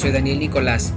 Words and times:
soy 0.00 0.12
Daniel 0.12 0.38
Nicolás 0.38 0.94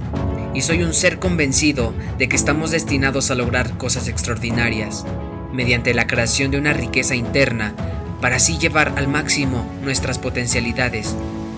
y 0.54 0.62
soy 0.62 0.82
un 0.82 0.94
ser 0.94 1.18
convencido 1.18 1.92
de 2.16 2.26
que 2.26 2.36
estamos 2.36 2.70
destinados 2.70 3.30
a 3.30 3.34
lograr 3.34 3.76
cosas 3.76 4.08
extraordinarias 4.08 5.04
mediante 5.52 5.92
la 5.92 6.06
creación 6.06 6.50
de 6.50 6.56
una 6.56 6.72
riqueza 6.72 7.14
interna 7.14 7.74
para 8.22 8.36
así 8.36 8.56
llevar 8.56 8.94
al 8.96 9.06
máximo 9.06 9.70
nuestras 9.82 10.18
potencialidades. 10.18 11.14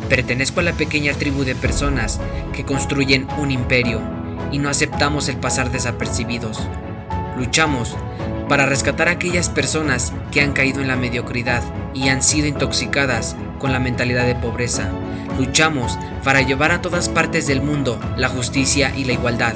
Pertenezco 0.09 0.59
a 0.59 0.65
la 0.65 0.73
pequeña 0.73 1.13
tribu 1.13 1.45
de 1.45 1.55
personas 1.55 2.19
que 2.53 2.65
construyen 2.65 3.29
un 3.39 3.53
imperio 3.53 4.01
y 4.51 4.59
no 4.59 4.69
aceptamos 4.69 5.29
el 5.29 5.37
pasar 5.37 5.71
desapercibidos. 5.71 6.59
Luchamos 7.39 7.97
para 8.49 8.67
rescatar 8.67 9.09
a 9.09 9.13
aquellas 9.13 9.49
personas 9.49 10.13
que 10.31 10.41
han 10.41 10.53
caído 10.53 10.81
en 10.81 10.89
la 10.89 10.97
mediocridad 10.97 11.63
y 11.95 12.09
han 12.09 12.23
sido 12.23 12.47
intoxicadas 12.47 13.37
con 13.59 13.73
la 13.73 13.79
mentalidad 13.79 14.27
de 14.27 14.35
pobreza. 14.35 14.91
Luchamos 15.39 15.99
para 16.25 16.43
llevar 16.43 16.73
a 16.73 16.81
todas 16.81 17.09
partes 17.09 17.47
del 17.47 17.63
mundo 17.63 17.99
la 18.17 18.29
justicia 18.29 18.93
y 18.97 19.05
la 19.05 19.13
igualdad. 19.13 19.55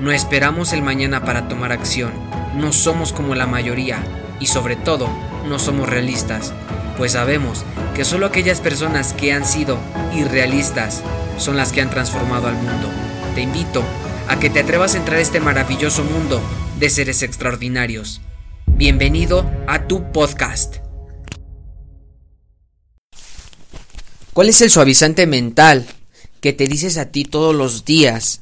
No 0.00 0.12
esperamos 0.12 0.72
el 0.72 0.82
mañana 0.82 1.24
para 1.24 1.48
tomar 1.48 1.72
acción. 1.72 2.12
No 2.56 2.72
somos 2.72 3.12
como 3.12 3.34
la 3.34 3.46
mayoría 3.46 3.98
y 4.40 4.46
sobre 4.46 4.76
todo 4.76 5.08
no 5.48 5.58
somos 5.58 5.88
realistas, 5.88 6.52
pues 6.96 7.12
sabemos 7.12 7.64
que 7.94 8.04
solo 8.04 8.26
aquellas 8.26 8.60
personas 8.60 9.12
que 9.12 9.32
han 9.32 9.44
sido 9.44 9.78
irrealistas 10.14 11.02
son 11.38 11.56
las 11.56 11.72
que 11.72 11.80
han 11.80 11.90
transformado 11.90 12.48
al 12.48 12.54
mundo. 12.54 12.88
Te 13.34 13.42
invito 13.42 13.82
a 14.28 14.38
que 14.38 14.50
te 14.50 14.60
atrevas 14.60 14.94
a 14.94 14.98
entrar 14.98 15.18
a 15.18 15.22
este 15.22 15.40
maravilloso 15.40 16.04
mundo 16.04 16.40
de 16.78 16.90
seres 16.90 17.22
extraordinarios. 17.22 18.20
Bienvenido 18.80 19.44
a 19.66 19.86
tu 19.86 20.10
podcast. 20.10 20.76
¿Cuál 24.32 24.48
es 24.48 24.62
el 24.62 24.70
suavizante 24.70 25.26
mental 25.26 25.84
que 26.40 26.54
te 26.54 26.66
dices 26.66 26.96
a 26.96 27.12
ti 27.12 27.24
todos 27.24 27.54
los 27.54 27.84
días? 27.84 28.40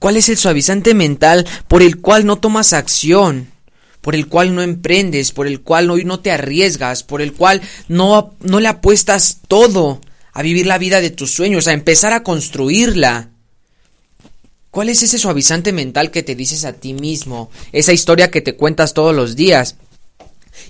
¿Cuál 0.00 0.16
es 0.16 0.28
el 0.30 0.36
suavizante 0.36 0.94
mental 0.94 1.46
por 1.68 1.80
el 1.80 2.00
cual 2.00 2.26
no 2.26 2.40
tomas 2.40 2.72
acción? 2.72 3.52
por 4.00 4.16
el 4.16 4.26
cual 4.26 4.52
no 4.52 4.62
emprendes, 4.62 5.30
por 5.30 5.46
el 5.46 5.60
cual 5.60 5.90
hoy 5.90 6.04
no 6.04 6.18
te 6.18 6.32
arriesgas, 6.32 7.04
por 7.04 7.22
el 7.22 7.32
cual 7.32 7.60
no, 7.86 8.34
no 8.40 8.58
le 8.58 8.66
apuestas 8.66 9.42
todo 9.46 10.00
a 10.32 10.42
vivir 10.42 10.66
la 10.66 10.78
vida 10.78 11.00
de 11.00 11.10
tus 11.10 11.30
sueños, 11.32 11.68
a 11.68 11.72
empezar 11.72 12.12
a 12.14 12.24
construirla. 12.24 13.30
¿Cuál 14.70 14.88
es 14.88 15.02
ese 15.02 15.18
suavizante 15.18 15.72
mental 15.72 16.10
que 16.10 16.22
te 16.22 16.34
dices 16.34 16.64
a 16.64 16.72
ti 16.72 16.94
mismo? 16.94 17.50
Esa 17.72 17.92
historia 17.92 18.30
que 18.30 18.40
te 18.40 18.56
cuentas 18.56 18.94
todos 18.94 19.14
los 19.14 19.34
días. 19.36 19.76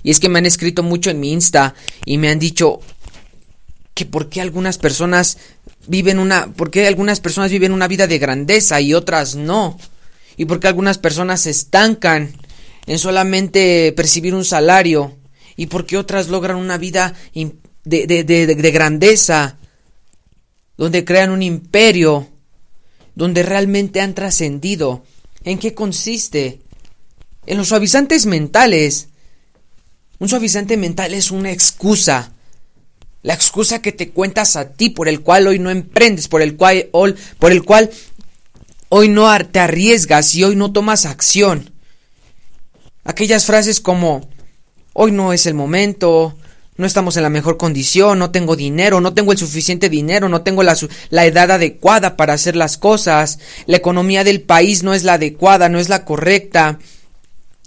Y 0.03 0.11
es 0.11 0.19
que 0.19 0.29
me 0.29 0.39
han 0.39 0.45
escrito 0.45 0.83
mucho 0.83 1.09
en 1.09 1.19
mi 1.19 1.31
Insta 1.31 1.75
y 2.05 2.17
me 2.17 2.29
han 2.29 2.39
dicho, 2.39 2.79
que 3.93 4.05
por 4.05 4.29
qué 4.29 4.41
algunas 4.41 4.77
personas 4.77 5.37
viven 5.87 6.19
una, 6.19 6.53
por 6.53 6.71
qué 6.71 6.87
algunas 6.87 7.19
personas 7.19 7.51
viven 7.51 7.73
una 7.73 7.87
vida 7.87 8.07
de 8.07 8.19
grandeza 8.19 8.81
y 8.81 8.93
otras 8.93 9.35
no. 9.35 9.77
Y 10.37 10.45
por 10.45 10.59
qué 10.59 10.67
algunas 10.67 10.97
personas 10.97 11.41
se 11.41 11.49
estancan 11.49 12.33
en 12.87 12.99
solamente 12.99 13.93
percibir 13.95 14.33
un 14.33 14.45
salario 14.45 15.17
y 15.55 15.67
por 15.67 15.85
qué 15.85 15.97
otras 15.97 16.29
logran 16.29 16.57
una 16.57 16.77
vida 16.77 17.13
de, 17.33 18.07
de, 18.07 18.23
de, 18.23 18.47
de 18.47 18.71
grandeza, 18.71 19.57
donde 20.77 21.05
crean 21.05 21.29
un 21.29 21.43
imperio, 21.43 22.27
donde 23.15 23.43
realmente 23.43 24.01
han 24.01 24.13
trascendido. 24.13 25.03
¿En 25.43 25.57
qué 25.57 25.73
consiste? 25.73 26.61
En 27.45 27.57
los 27.57 27.69
suavizantes 27.69 28.25
mentales. 28.25 29.07
Un 30.19 30.29
suavizante 30.29 30.77
mental 30.77 31.13
es 31.13 31.31
una 31.31 31.51
excusa 31.51 32.33
la 33.23 33.33
excusa 33.33 33.81
que 33.81 33.91
te 33.91 34.09
cuentas 34.09 34.55
a 34.55 34.71
ti 34.71 34.89
por 34.89 35.07
el 35.07 35.21
cual 35.21 35.47
hoy 35.47 35.59
no 35.59 35.69
emprendes, 35.69 36.27
por 36.27 36.41
el 36.41 36.55
cual 36.55 36.87
hoy, 36.91 37.15
no 39.09 39.47
te 39.47 39.59
arriesgas 39.59 40.35
y 40.35 40.43
hoy 40.43 40.55
no 40.55 40.71
tomas 40.71 41.05
acción. 41.05 41.71
Aquellas 43.03 43.45
frases 43.45 43.79
como 43.79 44.27
hoy 44.93 45.11
no 45.11 45.33
es 45.33 45.45
el 45.45 45.53
momento, 45.53 46.35
no 46.77 46.87
estamos 46.87 47.17
en 47.17 47.23
la 47.23 47.29
mejor 47.29 47.57
condición, 47.57 48.19
no 48.19 48.31
tengo 48.31 48.55
dinero, 48.55 49.01
no 49.01 49.13
tengo 49.13 49.31
el 49.31 49.37
suficiente 49.37 49.89
dinero, 49.89 50.29
no 50.29 50.41
tengo 50.41 50.63
la, 50.63 50.75
edad 51.25 51.51
adecuada 51.51 52.15
para 52.15 52.33
hacer 52.33 52.55
las 52.55 52.77
cosas, 52.77 53.39
la 53.65 53.77
economía 53.77 54.23
del 54.23 54.41
país 54.41 54.81
no 54.83 54.93
es 54.93 55.03
la 55.03 55.13
adecuada, 55.13 55.69
no 55.69 55.79
es 55.79 55.89
la 55.89 56.05
correcta. 56.05 56.79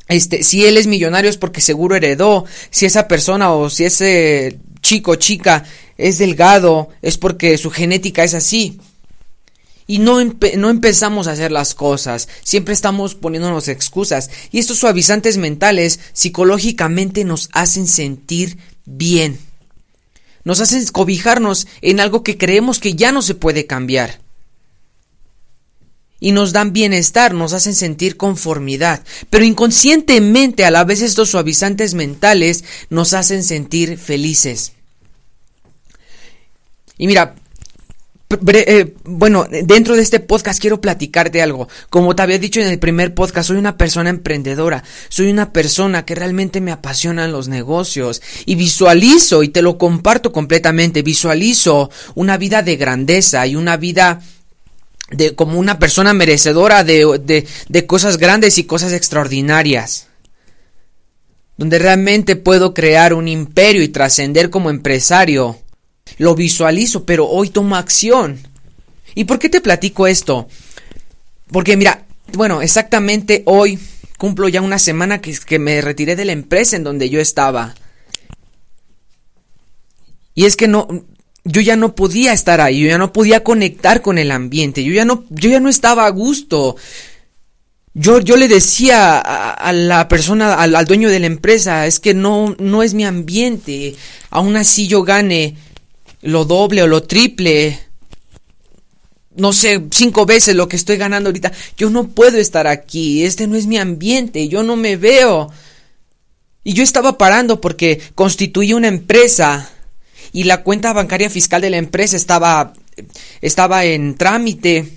Este, 0.08 0.42
si 0.42 0.66
él 0.66 0.76
es 0.76 0.86
millonario 0.86 1.30
es 1.30 1.36
porque 1.36 1.60
seguro 1.60 1.96
heredó, 1.96 2.44
si 2.70 2.86
esa 2.86 3.08
persona 3.08 3.52
o 3.52 3.70
si 3.70 3.84
ese 3.84 4.58
chico, 4.80 5.14
chica, 5.16 5.64
es 5.96 6.18
delgado, 6.18 6.88
es 7.02 7.18
porque 7.18 7.56
su 7.58 7.70
genética 7.70 8.24
es 8.24 8.34
así. 8.34 8.80
Y 9.86 9.98
no, 9.98 10.18
no, 10.56 10.70
empezamos 10.70 11.26
a 11.26 11.32
hacer 11.32 11.52
las 11.52 11.74
cosas, 11.74 12.28
siempre 12.42 12.72
estamos 12.72 13.14
poniéndonos 13.14 13.68
excusas. 13.68 14.30
Y 14.50 14.58
estos 14.58 14.78
suavizantes 14.78 15.36
mentales 15.36 16.00
psicológicamente 16.14 17.24
nos 17.24 17.50
hacen 17.52 17.86
sentir 17.86 18.56
bien. 18.84 19.38
Nos 20.44 20.60
hacen 20.60 20.86
cobijarnos 20.88 21.66
en 21.80 22.00
algo 22.00 22.22
que 22.22 22.36
creemos 22.36 22.78
que 22.78 22.94
ya 22.94 23.12
no 23.12 23.22
se 23.22 23.34
puede 23.34 23.66
cambiar. 23.66 24.20
Y 26.20 26.32
nos 26.32 26.52
dan 26.52 26.72
bienestar, 26.72 27.34
nos 27.34 27.52
hacen 27.52 27.74
sentir 27.74 28.16
conformidad. 28.16 29.02
Pero 29.30 29.44
inconscientemente 29.44 30.64
a 30.64 30.70
la 30.70 30.84
vez 30.84 31.02
estos 31.02 31.30
suavizantes 31.30 31.94
mentales 31.94 32.64
nos 32.88 33.12
hacen 33.14 33.42
sentir 33.42 33.98
felices. 33.98 34.72
Y 36.96 37.06
mira, 37.06 37.34
eh, 38.46 38.94
bueno, 39.04 39.46
dentro 39.50 39.96
de 39.96 40.02
este 40.02 40.20
podcast 40.20 40.60
quiero 40.60 40.80
platicarte 40.80 41.42
algo. 41.42 41.68
Como 41.90 42.14
te 42.14 42.22
había 42.22 42.38
dicho 42.38 42.60
en 42.60 42.68
el 42.68 42.78
primer 42.78 43.14
podcast, 43.14 43.48
soy 43.48 43.56
una 43.56 43.76
persona 43.76 44.10
emprendedora, 44.10 44.84
soy 45.08 45.30
una 45.30 45.52
persona 45.52 46.04
que 46.04 46.14
realmente 46.14 46.60
me 46.60 46.72
apasionan 46.72 47.32
los 47.32 47.48
negocios 47.48 48.22
y 48.46 48.54
visualizo 48.54 49.42
y 49.42 49.48
te 49.48 49.62
lo 49.62 49.78
comparto 49.78 50.32
completamente, 50.32 51.02
visualizo 51.02 51.90
una 52.14 52.36
vida 52.36 52.62
de 52.62 52.76
grandeza 52.76 53.46
y 53.46 53.56
una 53.56 53.76
vida 53.76 54.20
de 55.10 55.34
como 55.34 55.58
una 55.58 55.78
persona 55.78 56.14
merecedora 56.14 56.84
de, 56.84 57.20
de, 57.22 57.46
de 57.68 57.86
cosas 57.86 58.16
grandes 58.16 58.58
y 58.58 58.64
cosas 58.64 58.92
extraordinarias. 58.92 60.08
Donde 61.56 61.78
realmente 61.78 62.34
puedo 62.34 62.74
crear 62.74 63.14
un 63.14 63.28
imperio 63.28 63.82
y 63.82 63.88
trascender 63.88 64.50
como 64.50 64.70
empresario 64.70 65.58
lo 66.18 66.34
visualizo, 66.34 67.04
pero 67.04 67.26
hoy 67.26 67.50
tomo 67.50 67.76
acción. 67.76 68.38
¿Y 69.14 69.24
por 69.24 69.38
qué 69.38 69.48
te 69.48 69.60
platico 69.60 70.06
esto? 70.06 70.48
Porque 71.50 71.76
mira, 71.76 72.04
bueno, 72.32 72.62
exactamente 72.62 73.42
hoy 73.46 73.78
cumplo 74.18 74.48
ya 74.48 74.62
una 74.62 74.78
semana 74.78 75.20
que, 75.20 75.58
me 75.58 75.80
retiré 75.80 76.16
de 76.16 76.24
la 76.24 76.32
empresa 76.32 76.76
en 76.76 76.84
donde 76.84 77.10
yo 77.10 77.20
estaba. 77.20 77.74
Y 80.34 80.46
es 80.46 80.56
que 80.56 80.66
no, 80.66 80.88
yo 81.44 81.60
ya 81.60 81.76
no 81.76 81.94
podía 81.94 82.32
estar 82.32 82.60
ahí, 82.60 82.80
yo 82.80 82.88
ya 82.88 82.98
no 82.98 83.12
podía 83.12 83.44
conectar 83.44 84.02
con 84.02 84.18
el 84.18 84.30
ambiente, 84.30 84.82
yo 84.82 84.92
ya 84.92 85.04
no, 85.04 85.24
yo 85.30 85.50
ya 85.50 85.60
no 85.60 85.68
estaba 85.68 86.06
a 86.06 86.10
gusto. 86.10 86.76
Yo, 87.96 88.18
yo 88.18 88.36
le 88.36 88.48
decía 88.48 89.20
a, 89.20 89.72
la 89.72 90.08
persona, 90.08 90.54
al, 90.54 90.74
al, 90.74 90.84
dueño 90.84 91.08
de 91.08 91.20
la 91.20 91.26
empresa, 91.26 91.86
es 91.86 92.00
que 92.00 92.12
no, 92.12 92.56
no 92.58 92.82
es 92.82 92.92
mi 92.92 93.04
ambiente. 93.04 93.94
Aún 94.30 94.56
así 94.56 94.88
yo 94.88 95.04
gane 95.04 95.56
lo 96.24 96.46
doble 96.46 96.82
o 96.82 96.86
lo 96.86 97.02
triple, 97.02 97.78
no 99.36 99.52
sé, 99.52 99.82
cinco 99.90 100.26
veces 100.26 100.56
lo 100.56 100.68
que 100.68 100.76
estoy 100.76 100.96
ganando 100.96 101.28
ahorita. 101.28 101.52
Yo 101.76 101.90
no 101.90 102.08
puedo 102.08 102.38
estar 102.38 102.66
aquí, 102.66 103.24
este 103.24 103.46
no 103.46 103.56
es 103.56 103.66
mi 103.66 103.76
ambiente, 103.76 104.48
yo 104.48 104.62
no 104.62 104.74
me 104.76 104.96
veo. 104.96 105.50
Y 106.62 106.72
yo 106.72 106.82
estaba 106.82 107.18
parando 107.18 107.60
porque 107.60 108.00
constituí 108.14 108.72
una 108.72 108.88
empresa 108.88 109.70
y 110.32 110.44
la 110.44 110.62
cuenta 110.62 110.94
bancaria 110.94 111.28
fiscal 111.28 111.60
de 111.60 111.70
la 111.70 111.76
empresa 111.76 112.16
estaba, 112.16 112.72
estaba 113.42 113.84
en 113.84 114.14
trámite. 114.14 114.88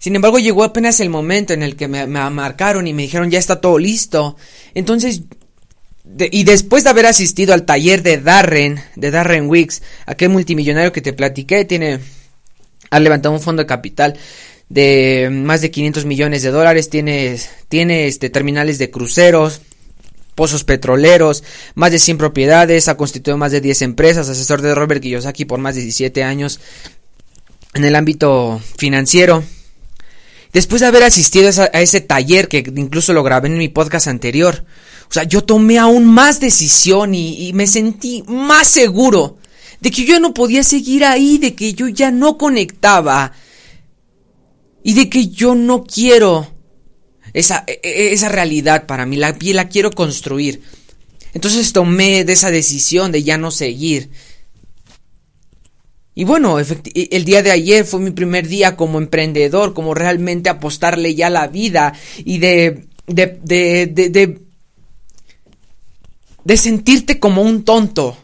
Sin 0.00 0.16
embargo, 0.16 0.40
llegó 0.40 0.64
apenas 0.64 0.98
el 0.98 1.10
momento 1.10 1.52
en 1.52 1.62
el 1.62 1.76
que 1.76 1.86
me, 1.86 2.06
me 2.08 2.28
marcaron 2.30 2.88
y 2.88 2.92
me 2.92 3.02
dijeron 3.02 3.30
ya 3.30 3.38
está 3.38 3.60
todo 3.60 3.78
listo. 3.78 4.36
Entonces 4.74 5.22
y 6.04 6.44
después 6.44 6.84
de 6.84 6.90
haber 6.90 7.06
asistido 7.06 7.54
al 7.54 7.64
taller 7.64 8.02
de 8.02 8.18
Darren, 8.18 8.80
de 8.96 9.10
Darren 9.10 9.48
Wicks, 9.48 9.82
aquel 10.06 10.30
multimillonario 10.30 10.92
que 10.92 11.02
te 11.02 11.12
platiqué, 11.12 11.64
tiene, 11.64 12.00
ha 12.90 13.00
levantado 13.00 13.34
un 13.34 13.40
fondo 13.40 13.62
de 13.62 13.66
capital 13.66 14.16
de 14.68 15.28
más 15.30 15.60
de 15.60 15.70
500 15.70 16.06
millones 16.06 16.42
de 16.42 16.50
dólares, 16.50 16.88
tiene, 16.88 17.38
tiene 17.68 18.06
este, 18.06 18.30
terminales 18.30 18.78
de 18.78 18.90
cruceros, 18.90 19.60
pozos 20.34 20.64
petroleros, 20.64 21.44
más 21.74 21.90
de 21.90 21.98
100 21.98 22.18
propiedades, 22.18 22.88
ha 22.88 22.96
constituido 22.96 23.36
más 23.36 23.52
de 23.52 23.60
10 23.60 23.82
empresas, 23.82 24.28
asesor 24.28 24.62
de 24.62 24.74
Robert 24.74 25.02
Kiyosaki 25.02 25.44
por 25.44 25.58
más 25.58 25.74
de 25.74 25.82
17 25.82 26.22
años 26.22 26.60
en 27.74 27.84
el 27.84 27.94
ámbito 27.94 28.60
financiero. 28.78 29.44
Después 30.52 30.80
de 30.80 30.86
haber 30.88 31.04
asistido 31.04 31.50
a 31.72 31.80
ese 31.80 32.00
taller, 32.00 32.48
que 32.48 32.64
incluso 32.76 33.12
lo 33.12 33.22
grabé 33.22 33.48
en 33.48 33.58
mi 33.58 33.68
podcast 33.68 34.08
anterior, 34.08 34.64
o 35.10 35.12
sea, 35.12 35.24
yo 35.24 35.42
tomé 35.42 35.76
aún 35.76 36.06
más 36.06 36.38
decisión 36.38 37.16
y, 37.16 37.52
me 37.52 37.66
sentí 37.66 38.22
más 38.28 38.68
seguro 38.68 39.38
de 39.80 39.90
que 39.90 40.04
yo 40.04 40.20
no 40.20 40.32
podía 40.32 40.62
seguir 40.62 41.04
ahí, 41.04 41.36
de 41.38 41.56
que 41.56 41.74
yo 41.74 41.88
ya 41.88 42.12
no 42.12 42.38
conectaba 42.38 43.32
y 44.84 44.94
de 44.94 45.10
que 45.10 45.26
yo 45.26 45.56
no 45.56 45.82
quiero 45.82 46.54
esa, 47.32 47.64
e, 47.66 47.80
e, 47.82 48.12
esa 48.12 48.28
realidad 48.28 48.86
para 48.86 49.04
mí, 49.04 49.16
la, 49.16 49.36
la 49.40 49.68
quiero 49.68 49.90
construir. 49.90 50.62
Entonces 51.34 51.72
tomé 51.72 52.24
de 52.24 52.32
esa 52.32 52.52
decisión 52.52 53.10
de 53.10 53.24
ya 53.24 53.36
no 53.36 53.50
seguir. 53.50 54.10
Y 56.14 56.22
bueno, 56.22 56.58
el 56.60 57.24
día 57.24 57.42
de 57.42 57.50
ayer 57.50 57.84
fue 57.84 57.98
mi 57.98 58.12
primer 58.12 58.46
día 58.46 58.76
como 58.76 58.98
emprendedor, 58.98 59.74
como 59.74 59.92
realmente 59.92 60.50
apostarle 60.50 61.16
ya 61.16 61.30
la 61.30 61.48
vida 61.48 61.94
y 62.24 62.38
de, 62.38 62.86
de, 63.08 63.38
de, 63.42 63.86
de, 63.86 64.49
de 66.44 66.56
sentirte 66.56 67.18
como 67.18 67.42
un 67.42 67.64
tonto 67.64 68.16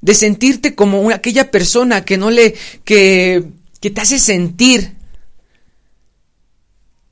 de 0.00 0.14
sentirte 0.14 0.74
como 0.74 1.10
aquella 1.10 1.50
persona 1.50 2.04
que 2.04 2.16
no 2.16 2.30
le 2.30 2.54
que 2.84 3.44
que 3.80 3.90
te 3.90 4.00
hace 4.00 4.18
sentir 4.18 4.96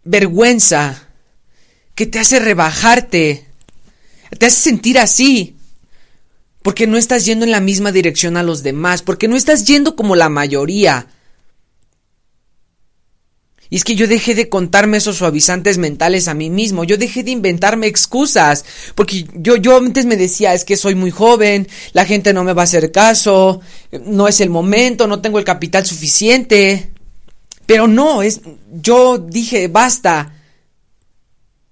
vergüenza, 0.05 1.09
que 1.95 2.07
te 2.07 2.19
hace 2.19 2.39
rebajarte, 2.39 3.47
te 4.39 4.47
hace 4.47 4.57
sentir 4.57 4.99
así, 4.99 5.57
porque 6.63 6.87
no 6.87 6.97
estás 6.97 7.25
yendo 7.25 7.45
en 7.45 7.51
la 7.51 7.61
misma 7.61 7.93
dirección 7.93 8.37
a 8.37 8.43
los 8.43 8.63
demás, 8.63 9.03
porque 9.03 9.29
no 9.29 9.37
estás 9.37 9.65
yendo 9.65 9.97
como 9.97 10.17
la 10.17 10.29
mayoría. 10.29 11.07
Y 13.71 13.77
es 13.77 13.85
que 13.85 13.97
yo 13.97 14.07
dejé 14.07 14.35
de 14.35 14.49
contarme 14.49 14.99
esos 14.99 15.17
suavizantes 15.17 15.79
mentales 15.79 16.29
a 16.29 16.35
mí 16.35 16.51
mismo, 16.51 16.85
yo 16.85 16.97
dejé 16.97 17.23
de 17.23 17.33
inventarme 17.33 17.87
excusas, 17.87 18.65
porque 18.95 19.27
yo, 19.35 19.57
yo 19.57 19.77
antes 19.77 20.07
me 20.07 20.17
decía, 20.17 20.55
es 20.55 20.65
que 20.65 20.77
soy 20.77 20.95
muy 20.95 21.11
joven, 21.11 21.67
la 21.93 22.05
gente 22.05 22.33
no 22.33 22.45
me 22.45 22.53
va 22.53 22.63
a 22.63 22.65
hacer 22.65 22.93
caso, 22.93 23.61
no 24.05 24.29
es 24.29 24.41
el 24.41 24.51
momento, 24.51 25.07
no 25.07 25.21
tengo 25.21 25.39
el 25.39 25.45
capital 25.45 25.85
suficiente. 25.85 26.91
Pero 27.67 27.89
no, 27.89 28.23
es 28.23 28.41
yo 28.73 29.19
dije, 29.19 29.67
basta. 29.69 30.33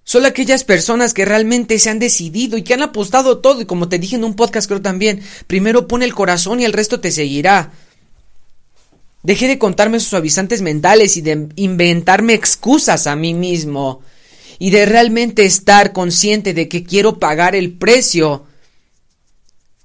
Solo 0.03 0.27
aquellas 0.27 0.63
personas 0.63 1.15
que 1.15 1.25
realmente 1.25 1.79
se 1.79 1.89
han 1.89 1.97
decidido 1.97 2.57
y 2.57 2.63
que 2.63 2.75
han 2.75 2.83
apostado 2.83 3.39
todo, 3.39 3.61
y 3.61 3.65
como 3.65 3.89
te 3.89 3.97
dije 3.97 4.17
en 4.17 4.23
un 4.23 4.35
podcast 4.35 4.67
creo 4.67 4.81
también, 4.81 5.21
primero 5.47 5.87
pone 5.87 6.05
el 6.05 6.13
corazón 6.13 6.59
y 6.59 6.65
el 6.65 6.73
resto 6.73 6.99
te 6.99 7.11
seguirá. 7.11 7.71
Dejé 9.25 9.47
de 9.47 9.57
contarme 9.57 9.99
sus 9.99 10.09
suavizantes 10.09 10.61
mentales 10.61 11.17
y 11.17 11.21
de 11.21 11.49
inventarme 11.55 12.35
excusas 12.35 13.07
a 13.07 13.15
mí 13.15 13.33
mismo. 13.33 14.01
Y 14.59 14.69
de 14.69 14.85
realmente 14.85 15.45
estar 15.45 15.93
consciente 15.93 16.53
de 16.53 16.69
que 16.69 16.83
quiero 16.83 17.17
pagar 17.17 17.55
el 17.55 17.73
precio. 17.73 18.45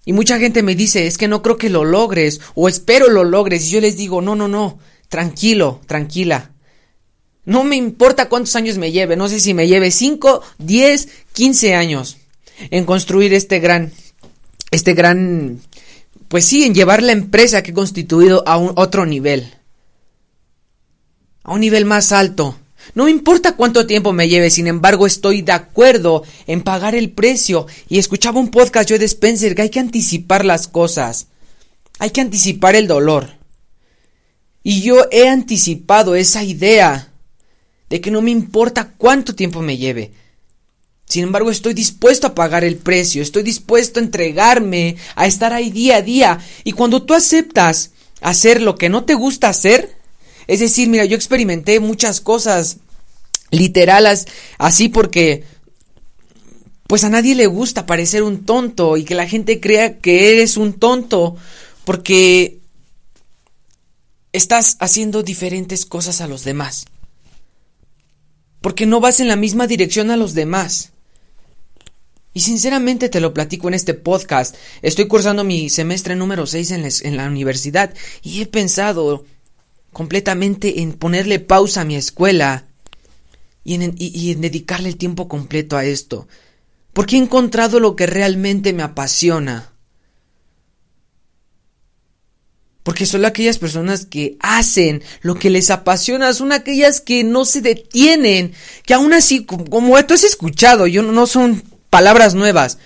Y 0.05 0.13
mucha 0.13 0.39
gente 0.39 0.63
me 0.63 0.75
dice, 0.75 1.07
es 1.07 1.17
que 1.17 1.27
no 1.27 1.41
creo 1.41 1.57
que 1.57 1.71
lo 1.71 1.85
logres, 1.85 2.41
o 2.55 2.69
espero 2.69 3.09
lo 3.09 3.25
logres. 3.25 3.67
Y 3.67 3.71
yo 3.71 3.81
les 3.81 3.97
digo, 3.97 4.21
no, 4.21 4.37
no, 4.37 4.47
no, 4.47 4.79
tranquilo, 5.09 5.81
tranquila. 5.87 6.53
No 7.47 7.65
me 7.65 7.77
importa 7.77 8.29
cuántos 8.29 8.55
años 8.57 8.77
me 8.77 8.93
lleve, 8.93 9.17
no 9.17 9.27
sé 9.27 9.41
si 9.41 9.55
me 9.55 9.67
lleve 9.67 9.91
5, 9.91 10.43
10, 10.59 11.09
15 11.33 11.75
años 11.75 12.19
en 12.71 12.85
construir 12.85 13.33
este 13.33 13.59
gran, 13.59 13.91
este 14.71 14.93
gran 14.93 15.61
pues 16.31 16.45
sí, 16.45 16.63
en 16.63 16.77
llevar 16.77 17.03
la 17.03 17.11
empresa 17.11 17.61
que 17.61 17.73
he 17.73 17.75
constituido 17.75 18.45
a 18.47 18.57
un 18.57 18.73
otro 18.77 19.05
nivel. 19.05 19.53
A 21.43 21.55
un 21.55 21.61
nivel 21.61 21.85
más 21.87 22.13
alto. 22.13 22.57
No 22.95 23.09
importa 23.09 23.57
cuánto 23.57 23.85
tiempo 23.85 24.13
me 24.13 24.29
lleve, 24.29 24.49
sin 24.51 24.69
embargo 24.69 25.09
estoy 25.09 25.43
de 25.43 25.51
acuerdo 25.51 26.23
en 26.47 26.63
pagar 26.63 26.95
el 26.95 27.11
precio. 27.11 27.67
Y 27.89 27.99
escuchaba 27.99 28.39
un 28.39 28.53
podcast 28.53 28.89
yo 28.89 28.97
de 28.97 29.07
Spencer 29.07 29.57
que 29.57 29.63
hay 29.63 29.71
que 29.71 29.81
anticipar 29.81 30.45
las 30.45 30.69
cosas. 30.69 31.27
Hay 31.99 32.11
que 32.11 32.21
anticipar 32.21 32.77
el 32.77 32.87
dolor. 32.87 33.31
Y 34.63 34.83
yo 34.83 35.07
he 35.11 35.29
anticipado 35.29 36.15
esa 36.15 36.45
idea 36.45 37.13
de 37.89 38.01
que 38.01 38.13
no 38.13 38.23
me 38.23 38.31
importa 38.31 38.95
cuánto 38.97 39.35
tiempo 39.35 39.63
me 39.63 39.79
lleve. 39.79 40.13
Sin 41.11 41.25
embargo, 41.25 41.51
estoy 41.51 41.75
dispuesto 41.75 42.29
a 42.29 42.37
pagar 42.37 42.63
el 42.63 42.77
precio, 42.77 43.21
estoy 43.21 43.43
dispuesto 43.43 43.99
a 43.99 44.03
entregarme, 44.05 44.95
a 45.17 45.27
estar 45.27 45.53
ahí 45.53 45.73
día 45.73 45.97
a 45.97 46.03
día. 46.03 46.39
Y 46.63 46.71
cuando 46.71 47.03
tú 47.03 47.15
aceptas 47.15 47.91
hacer 48.21 48.63
lo 48.63 48.77
que 48.77 48.89
no 48.89 49.03
te 49.03 49.15
gusta 49.15 49.49
hacer, 49.49 49.97
es 50.47 50.61
decir, 50.61 50.89
mira, 50.89 51.05
yo 51.07 51.17
experimenté 51.17 51.81
muchas 51.81 52.21
cosas 52.21 52.77
literales 53.51 54.29
así 54.57 54.89
porque 54.89 55.43
pues 56.87 57.03
a 57.03 57.11
nadie 57.11 57.35
le 57.35 57.49
gusta 57.49 57.87
parecer 57.87 58.23
un 58.23 58.45
tonto 58.45 58.97
y 58.97 59.03
que 59.03 59.17
la 59.17 59.27
gente 59.27 59.59
crea 59.59 59.99
que 59.99 60.31
eres 60.31 60.57
un 60.57 60.75
tonto 60.75 61.35
porque 61.85 62.61
estás 64.33 64.77
haciendo 64.79 65.25
diferentes 65.25 65.85
cosas 65.87 66.21
a 66.21 66.29
los 66.29 66.45
demás. 66.45 66.85
Porque 68.61 68.87
no 68.87 69.01
vas 69.01 69.19
en 69.19 69.27
la 69.27 69.35
misma 69.35 69.67
dirección 69.67 70.13
a 70.13 70.17
los 70.17 70.35
demás. 70.35 70.93
Y 72.33 72.41
sinceramente 72.41 73.09
te 73.09 73.21
lo 73.21 73.35
platico 73.35 73.69
en 73.69 73.75
este 73.75 73.95
podcast. 73.95 74.55
Estoy 74.83 75.09
cursando 75.09 75.43
mi 75.43 75.69
semestre 75.69 76.15
número 76.15 76.47
6 76.47 77.03
en, 77.03 77.17
la 77.17 77.27
universidad 77.27 77.93
y 78.23 78.41
he 78.41 78.47
pensado 78.47 79.25
completamente 79.93 80.83
en 80.83 80.93
ponerle 80.93 81.41
pausa 81.41 81.81
a 81.81 81.85
mi 81.85 81.97
escuela 81.97 82.67
y 83.65 83.75
en, 83.75 83.95
y 83.99 84.35
dedicarle 84.35 84.89
el 84.89 84.97
tiempo 84.97 85.27
completo 85.27 85.77
a 85.77 85.85
esto. 85.85 86.29
Porque 86.93 87.17
he 87.17 87.19
encontrado 87.19 87.81
lo 87.81 87.97
que 87.97 88.07
realmente 88.07 88.73
me 88.73 88.85
apasiona. 88.85 89.73
Porque 92.85 93.07
son 93.07 93.25
aquellas 93.25 93.59
personas 93.59 94.07
que 94.07 94.37
hacen 94.41 95.03
lo 95.21 95.35
que 95.35 95.51
les 95.51 95.71
apasiona, 95.71 96.33
son 96.33 96.53
aquellas 96.53 97.01
que 97.01 97.25
no 97.25 97.45
se 97.45 97.61
detienen, 97.61 98.53
que 98.87 98.95
aún 98.95 99.13
así, 99.13 99.45
como 99.45 100.03
tú 100.07 100.15
has 100.15 100.25
escuchado, 100.25 100.87
yo 100.87 101.03
no 101.03 101.27
son 101.27 101.63
palabras 101.91 102.35
nuevas 102.35 102.79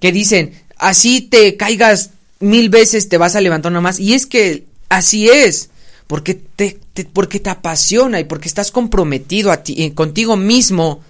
que 0.00 0.12
dicen, 0.12 0.52
así 0.76 1.20
te 1.22 1.56
caigas 1.56 2.10
mil 2.40 2.68
veces 2.68 3.08
te 3.08 3.18
vas 3.18 3.36
a 3.36 3.40
levantar 3.40 3.72
una 3.72 3.80
más. 3.80 3.98
Y 3.98 4.14
es 4.14 4.26
que 4.26 4.66
así 4.88 5.28
es, 5.28 5.70
porque 6.06 6.34
te, 6.34 6.78
porque 7.12 7.40
te 7.40 7.50
apasiona 7.50 8.20
y 8.20 8.24
porque 8.24 8.48
estás 8.48 8.70
comprometido 8.70 9.50
a 9.50 9.62
ti, 9.62 9.82
eh, 9.82 9.94
contigo 9.94 10.36
mismo 10.36 11.00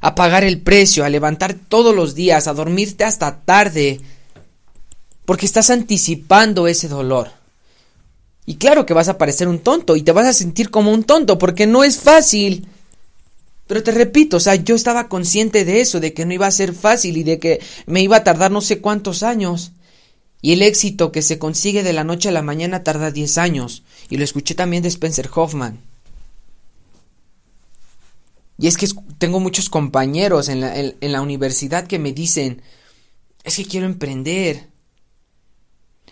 a 0.00 0.14
pagar 0.14 0.44
el 0.44 0.60
precio, 0.60 1.04
a 1.04 1.08
levantar 1.08 1.54
todos 1.54 1.94
los 1.94 2.14
días, 2.14 2.46
a 2.46 2.54
dormirte 2.54 3.04
hasta 3.04 3.40
tarde, 3.40 4.00
porque 5.24 5.46
estás 5.46 5.70
anticipando 5.70 6.68
ese 6.68 6.88
dolor. 6.88 7.30
Y 8.44 8.56
claro 8.56 8.86
que 8.86 8.94
vas 8.94 9.08
a 9.08 9.18
parecer 9.18 9.48
un 9.48 9.58
tonto 9.58 9.96
y 9.96 10.02
te 10.02 10.12
vas 10.12 10.26
a 10.26 10.32
sentir 10.32 10.70
como 10.70 10.92
un 10.92 11.02
tonto, 11.02 11.38
porque 11.38 11.66
no 11.66 11.82
es 11.82 11.98
fácil. 11.98 12.68
Pero 13.66 13.82
te 13.82 13.90
repito, 13.90 14.36
o 14.36 14.40
sea, 14.40 14.54
yo 14.54 14.74
estaba 14.74 15.08
consciente 15.08 15.64
de 15.64 15.80
eso, 15.80 15.98
de 15.98 16.12
que 16.14 16.24
no 16.24 16.32
iba 16.32 16.46
a 16.46 16.52
ser 16.52 16.72
fácil 16.72 17.16
y 17.16 17.24
de 17.24 17.38
que 17.38 17.60
me 17.86 18.00
iba 18.00 18.16
a 18.16 18.24
tardar 18.24 18.50
no 18.50 18.60
sé 18.60 18.80
cuántos 18.80 19.22
años. 19.22 19.72
Y 20.40 20.52
el 20.52 20.62
éxito 20.62 21.10
que 21.10 21.22
se 21.22 21.38
consigue 21.38 21.82
de 21.82 21.92
la 21.92 22.04
noche 22.04 22.28
a 22.28 22.32
la 22.32 22.42
mañana 22.42 22.84
tarda 22.84 23.10
10 23.10 23.38
años. 23.38 23.82
Y 24.08 24.18
lo 24.18 24.24
escuché 24.24 24.54
también 24.54 24.82
de 24.82 24.88
Spencer 24.88 25.28
Hoffman. 25.34 25.80
Y 28.58 28.68
es 28.68 28.76
que 28.76 28.88
tengo 29.18 29.40
muchos 29.40 29.68
compañeros 29.68 30.48
en 30.48 30.60
la, 30.60 31.20
universidad 31.20 31.86
que 31.86 31.98
me 31.98 32.12
dicen, 32.12 32.62
es 33.42 33.56
que 33.56 33.64
quiero 33.64 33.86
emprender. 33.86 34.68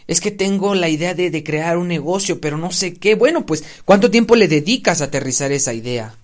Es 0.09 0.21
que 0.21 0.33
tengo 0.33 0.75
la 0.75 0.89
idea 0.89 1.15
de, 1.15 1.31
de 1.31 1.45
crear 1.45 1.79
un 1.79 1.89
negocio, 1.89 2.41
pero 2.41 2.59
no 2.59 2.73
sé 2.73 2.95
qué. 2.95 3.15
Bueno, 3.15 3.47
pues, 3.47 3.65
¿cuánto 3.85 4.11
tiempo 4.11 4.35
le 4.35 4.49
dedicas 4.49 5.01
a 5.01 5.05
aterrizar 5.05 5.53
esa 5.53 5.73
idea? 5.73 6.17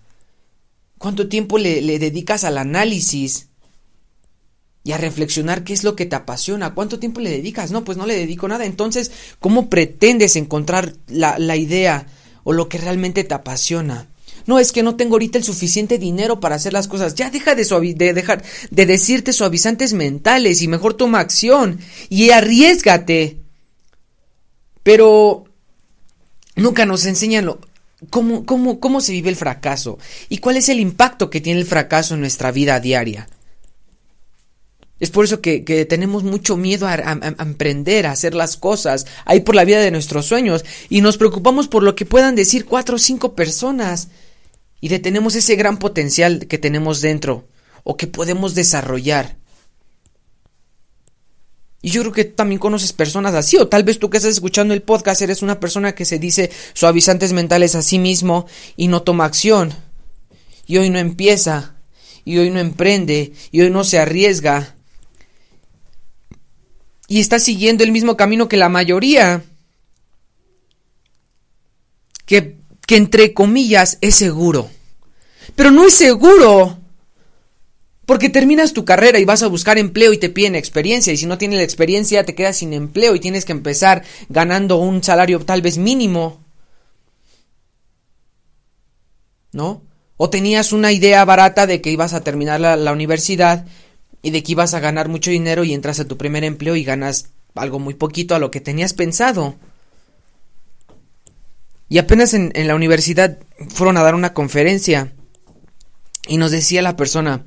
¿Cuánto 1.01 1.29
tiempo 1.29 1.57
le, 1.57 1.99
dedicas 1.99 2.45
al 2.45 2.59
análisis? 2.59 3.47
y 4.85 4.93
a 4.93 4.99
reflexionar 4.99 5.63
qué 5.65 5.73
es 5.75 5.85
lo 5.85 5.95
que 5.95 6.07
te 6.07 6.17
apasiona. 6.17 6.75
¿Cuánto 6.75 6.99
tiempo 6.99 7.21
le 7.21 7.31
dedicas? 7.31 7.71
No, 7.71 7.85
pues 7.85 7.97
no 7.97 8.07
le 8.07 8.17
dedico 8.17 8.49
nada. 8.49 8.65
Entonces, 8.65 9.11
¿cómo 9.39 9.69
pretendes 9.71 10.37
encontrar 10.37 10.95
la, 11.07 11.57
idea 11.57 12.07
o 12.45 12.53
lo 12.53 12.69
que 12.69 12.79
realmente 12.79 13.25
te 13.25 13.35
apasiona? 13.35 14.09
No, 14.47 14.59
es 14.59 14.73
que 14.73 14.83
no 14.83 14.97
tengo 14.97 15.15
ahorita 15.15 15.39
el 15.39 15.45
suficiente 15.45 15.99
dinero 15.99 16.41
para 16.41 16.57
hacer 16.57 16.73
las 16.73 16.89
cosas. 16.89 17.15
Ya 17.15 17.31
deja 17.31 17.55
de, 17.55 17.65
de 17.95 18.13
dejar 18.15 18.43
de 18.71 18.87
decirte 18.87 19.33
suavizantes 19.35 19.93
mentales 19.93 20.61
y 20.61 20.69
mejor 20.69 20.95
toma 20.95 21.21
acción 21.21 21.79
y 22.09 22.31
arriesgate. 22.31 23.41
Pero 24.83 25.45
nunca 26.57 26.85
nos 26.85 27.05
enseñan 27.05 27.45
lo, 27.47 27.61
cómo, 28.09 28.47
cómo, 28.47 28.81
cómo 28.81 29.01
se 29.01 29.13
vive 29.13 29.29
el 29.29 29.37
fracaso 29.37 29.99
y 30.29 30.39
cuál 30.39 30.57
es 30.57 30.69
el 30.69 30.81
impacto 30.81 31.29
que 31.29 31.41
tiene 31.41 31.61
el 31.61 31.67
fracaso 31.67 32.15
en 32.15 32.21
nuestra 32.21 32.51
vida 32.51 32.81
diaria. 32.81 33.29
Es 35.01 35.11
por 35.11 35.25
eso 35.25 35.41
que, 35.41 35.61
tenemos 35.89 36.25
mucho 36.25 36.59
miedo 36.59 36.87
a, 36.87 36.95
emprender, 37.39 38.07
a 38.07 38.13
hacer 38.13 38.35
las 38.35 38.59
cosas, 38.59 39.07
a 39.25 39.35
ir 39.35 39.45
por 39.45 39.55
la 39.55 39.65
vida 39.65 39.81
de 39.81 39.91
nuestros 39.91 40.27
sueños 40.27 40.63
y 40.91 41.01
nos 41.01 41.17
preocupamos 41.17 41.69
por 41.69 41.83
lo 41.83 41.97
que 41.97 42.05
puedan 42.05 42.37
decir 42.37 42.67
cuatro 42.67 42.97
o 42.97 42.99
cinco 42.99 43.35
personas 43.35 44.09
y 44.79 44.89
detenemos 44.89 45.35
ese 45.35 45.57
gran 45.57 45.79
potencial 45.79 46.47
que 46.47 46.59
tenemos 46.59 47.01
dentro 47.01 47.49
o 47.83 47.97
que 47.97 48.07
podemos 48.07 48.55
desarrollar. 48.55 49.40
Y 51.83 51.91
yo 51.91 52.03
creo 52.03 52.13
que 52.13 52.25
también 52.25 52.59
conoces 52.59 52.93
personas 52.93 53.35
así, 53.35 53.57
o 53.57 53.69
tal 53.69 53.85
vez 53.85 53.99
tú 53.99 54.11
que 54.11 54.19
estás 54.19 54.33
escuchando 54.33 54.75
el 54.75 54.83
podcast 54.83 55.23
eres 55.23 55.43
una 55.43 55.61
persona 55.61 55.95
que 55.95 56.05
se 56.05 56.19
dice 56.19 56.51
suavizantes 56.75 57.33
mentales 57.33 57.75
a 57.75 57.83
sí 57.83 57.99
mismo 57.99 58.47
y 58.77 58.89
no 58.89 59.03
toma 59.03 59.25
acción. 59.25 59.73
Y 60.67 60.77
hoy 60.77 60.91
no 60.91 60.99
empieza, 60.99 61.75
y 62.25 62.37
hoy 62.37 62.51
no 62.51 62.61
emprende, 62.61 63.33
y 63.51 63.63
hoy 63.63 63.71
no 63.71 63.85
se 63.85 63.99
arriesga. 63.99 64.77
Y 67.09 67.19
está 67.19 67.39
siguiendo 67.39 67.83
el 67.83 67.93
mismo 67.93 68.17
camino 68.17 68.47
que 68.47 68.57
la 68.57 68.69
mayoría. 68.69 69.43
Que, 72.27 72.59
que 72.87 72.97
entre 72.97 73.33
comillas 73.33 73.99
es 74.01 74.15
seguro. 74.15 74.71
Pero 75.57 75.71
no 75.71 75.87
es 75.87 75.95
seguro. 75.95 76.80
Porque 78.11 78.29
terminas 78.29 78.73
tu 78.73 78.85
carrera 78.85 79.21
y 79.21 79.25
vas 79.25 79.45
a 79.45 79.47
buscar 79.47 79.79
empleo 79.79 80.13
y 80.13 80.19
te 80.19 80.31
piden 80.31 80.57
experiencia. 80.57 81.13
Y 81.13 81.17
si 81.17 81.27
no 81.27 81.39
tienes 81.39 81.59
la 81.59 81.63
experiencia, 81.63 82.25
te 82.25 82.35
quedas 82.35 82.57
sin 82.57 82.73
empleo 82.73 83.15
y 83.15 83.21
tienes 83.21 83.45
que 83.45 83.53
empezar 83.53 84.03
ganando 84.29 84.79
un 84.79 85.01
salario 85.05 85.39
tal 85.39 85.63
vez 85.63 85.79
mínimo. 85.79 86.41
¿No? 89.53 89.85
O 90.17 90.29
tenías 90.29 90.73
una 90.73 90.91
idea 90.91 91.25
barata 91.25 91.69
de 91.69 91.81
que 91.81 91.93
ibas 91.93 92.13
a 92.13 92.25
terminar 92.25 92.59
la, 92.59 92.93
universidad 92.93 93.65
y 94.23 94.31
de 94.31 94.43
que 94.43 94.51
ibas 94.51 94.75
a 94.75 94.81
ganar 94.81 95.09
mucho 95.09 95.31
dinero 95.31 95.63
y 95.63 95.73
entras 95.73 96.01
a 96.01 96.09
tu 96.09 96.17
primer 96.19 96.43
empleo 96.43 96.75
y 96.75 96.83
ganas 96.83 97.27
algo 97.55 97.79
muy 97.79 97.95
poquito 97.95 98.35
a 98.35 98.41
lo 98.41 98.51
que 98.51 98.61
tenías 98.61 98.93
pensado. 98.93 99.55
Y 101.89 101.99
apenas 101.99 102.35
en, 102.35 102.51
en 102.57 102.67
la 102.67 102.75
universidad 102.75 103.39
fueron 103.69 103.97
a 103.99 104.03
dar 104.03 104.17
una 104.17 104.35
conferencia 104.35 105.13
y 106.27 106.39
nos 106.39 106.51
decía 106.51 106.83
la 106.83 106.97
persona, 106.97 107.45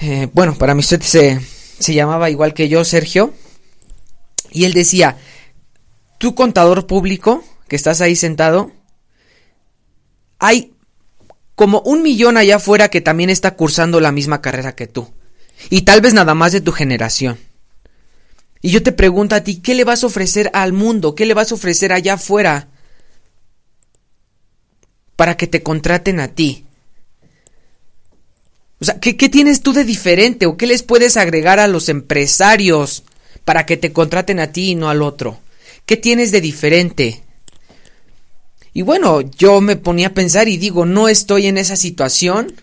eh, 0.00 0.28
bueno, 0.32 0.56
para 0.56 0.74
mí 0.74 0.80
usted 0.80 1.02
se, 1.02 1.40
se 1.78 1.94
llamaba 1.94 2.30
igual 2.30 2.54
que 2.54 2.68
yo, 2.68 2.84
Sergio. 2.84 3.34
Y 4.50 4.64
él 4.64 4.72
decía, 4.72 5.16
tú 6.18 6.34
contador 6.34 6.86
público, 6.86 7.44
que 7.68 7.76
estás 7.76 8.00
ahí 8.00 8.16
sentado, 8.16 8.72
hay 10.38 10.72
como 11.54 11.80
un 11.82 12.02
millón 12.02 12.36
allá 12.36 12.56
afuera 12.56 12.88
que 12.88 13.00
también 13.00 13.30
está 13.30 13.54
cursando 13.54 14.00
la 14.00 14.12
misma 14.12 14.40
carrera 14.40 14.74
que 14.74 14.86
tú. 14.86 15.12
Y 15.68 15.82
tal 15.82 16.00
vez 16.00 16.14
nada 16.14 16.34
más 16.34 16.52
de 16.52 16.62
tu 16.62 16.72
generación. 16.72 17.38
Y 18.62 18.70
yo 18.70 18.82
te 18.82 18.92
pregunto 18.92 19.34
a 19.34 19.42
ti, 19.42 19.60
¿qué 19.60 19.74
le 19.74 19.84
vas 19.84 20.02
a 20.02 20.06
ofrecer 20.06 20.50
al 20.54 20.72
mundo? 20.72 21.14
¿Qué 21.14 21.26
le 21.26 21.34
vas 21.34 21.52
a 21.52 21.54
ofrecer 21.54 21.92
allá 21.92 22.14
afuera? 22.14 22.68
Para 25.16 25.36
que 25.36 25.46
te 25.46 25.62
contraten 25.62 26.20
a 26.20 26.28
ti. 26.28 26.66
O 28.80 28.84
sea, 28.84 28.98
¿qué, 28.98 29.12
tienes 29.12 29.60
tú 29.60 29.74
de 29.74 29.84
diferente 29.84 30.46
o 30.46 30.56
qué 30.56 30.66
les 30.66 30.82
puedes 30.82 31.18
agregar 31.18 31.60
a 31.60 31.68
los 31.68 31.90
empresarios 31.90 33.04
para 33.44 33.66
que 33.66 33.76
te 33.76 33.92
contraten 33.92 34.40
a 34.40 34.52
ti 34.52 34.70
y 34.70 34.74
no 34.74 34.88
al 34.88 35.02
otro? 35.02 35.38
¿Qué 35.84 35.98
tienes 35.98 36.30
de 36.30 36.40
diferente? 36.40 37.22
Y 38.72 38.80
bueno, 38.80 39.20
yo 39.20 39.60
me 39.60 39.76
ponía 39.76 40.08
a 40.08 40.14
pensar 40.14 40.48
y 40.48 40.56
digo, 40.56 40.86
no 40.86 41.08
estoy 41.08 41.46
en 41.46 41.58
esa 41.58 41.76
situación. 41.76 42.54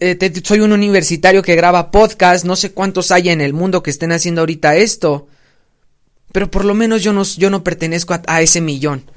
Eh, 0.00 0.42
soy 0.44 0.60
un 0.60 0.72
universitario 0.72 1.42
que 1.42 1.56
graba 1.56 1.90
podcast, 1.90 2.44
no 2.44 2.54
sé 2.54 2.72
cuántos 2.72 3.10
hay 3.10 3.30
en 3.30 3.40
el 3.40 3.54
mundo 3.54 3.82
que 3.82 3.90
estén 3.90 4.12
haciendo 4.12 4.42
ahorita 4.42 4.76
esto. 4.76 5.28
Pero 6.30 6.50
por 6.50 6.66
lo 6.66 6.74
menos 6.74 7.02
yo 7.02 7.14
no, 7.14 7.22
yo 7.22 7.48
no 7.48 7.64
pertenezco 7.64 8.20
a, 8.26 8.42
ese 8.42 8.60
millón. 8.60 9.10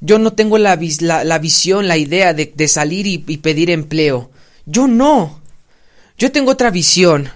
Yo 0.00 0.18
no 0.18 0.34
tengo 0.34 0.58
la, 0.58 0.76
visión, 0.76 1.88
la 1.88 1.96
idea 1.96 2.34
de, 2.34 2.68
salir 2.68 3.06
y 3.06 3.36
pedir 3.38 3.70
empleo. 3.70 4.30
Yo 4.66 4.86
no. 4.86 5.40
Yo 6.18 6.32
tengo 6.32 6.52
otra 6.52 6.70
visión. 6.70 7.30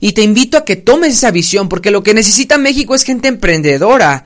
Y 0.00 0.12
te 0.12 0.22
invito 0.22 0.56
a 0.56 0.64
que 0.64 0.76
tomes 0.76 1.14
esa 1.14 1.30
visión, 1.30 1.68
porque 1.68 1.90
lo 1.90 2.02
que 2.02 2.14
necesita 2.14 2.58
México 2.58 2.94
es 2.94 3.04
gente 3.04 3.28
emprendedora. 3.28 4.24